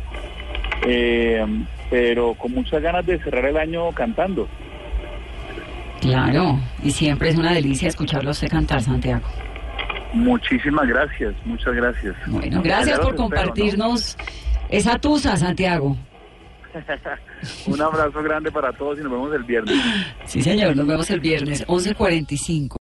Eh, 0.87 1.45
pero 1.91 2.35
con 2.35 2.53
muchas 2.53 2.81
ganas 2.81 3.05
de 3.05 3.19
cerrar 3.19 3.47
el 3.47 3.57
año 3.57 3.91
cantando. 3.93 4.49
Claro, 6.01 6.59
y 6.83 6.93
siempre 6.93 7.29
es 7.29 7.37
una 7.37 7.53
delicia 7.53 7.89
escucharlo 7.89 8.31
usted 8.31 8.49
cantar, 8.49 8.81
Santiago. 8.83 9.27
Muchísimas 10.13 10.87
gracias, 10.89 11.35
muchas 11.45 11.75
gracias. 11.75 12.17
Bueno, 12.27 12.63
gracias 12.63 12.99
por 12.99 13.15
compartirnos 13.15 14.17
esa 14.69 14.99
tusa, 14.99 15.37
Santiago. 15.37 15.97
Un 17.67 17.81
abrazo 17.81 18.23
grande 18.23 18.51
para 18.53 18.73
todos 18.73 18.99
y 18.99 19.03
nos 19.03 19.13
vemos 19.13 19.35
el 19.35 19.45
viernes. 19.45 19.75
Sí, 20.25 20.43
señor, 20.43 20.77
nos 20.77 20.87
vemos 20.87 21.11
el 21.11 21.21
viernes, 21.21 21.67
11.45. 21.67 22.79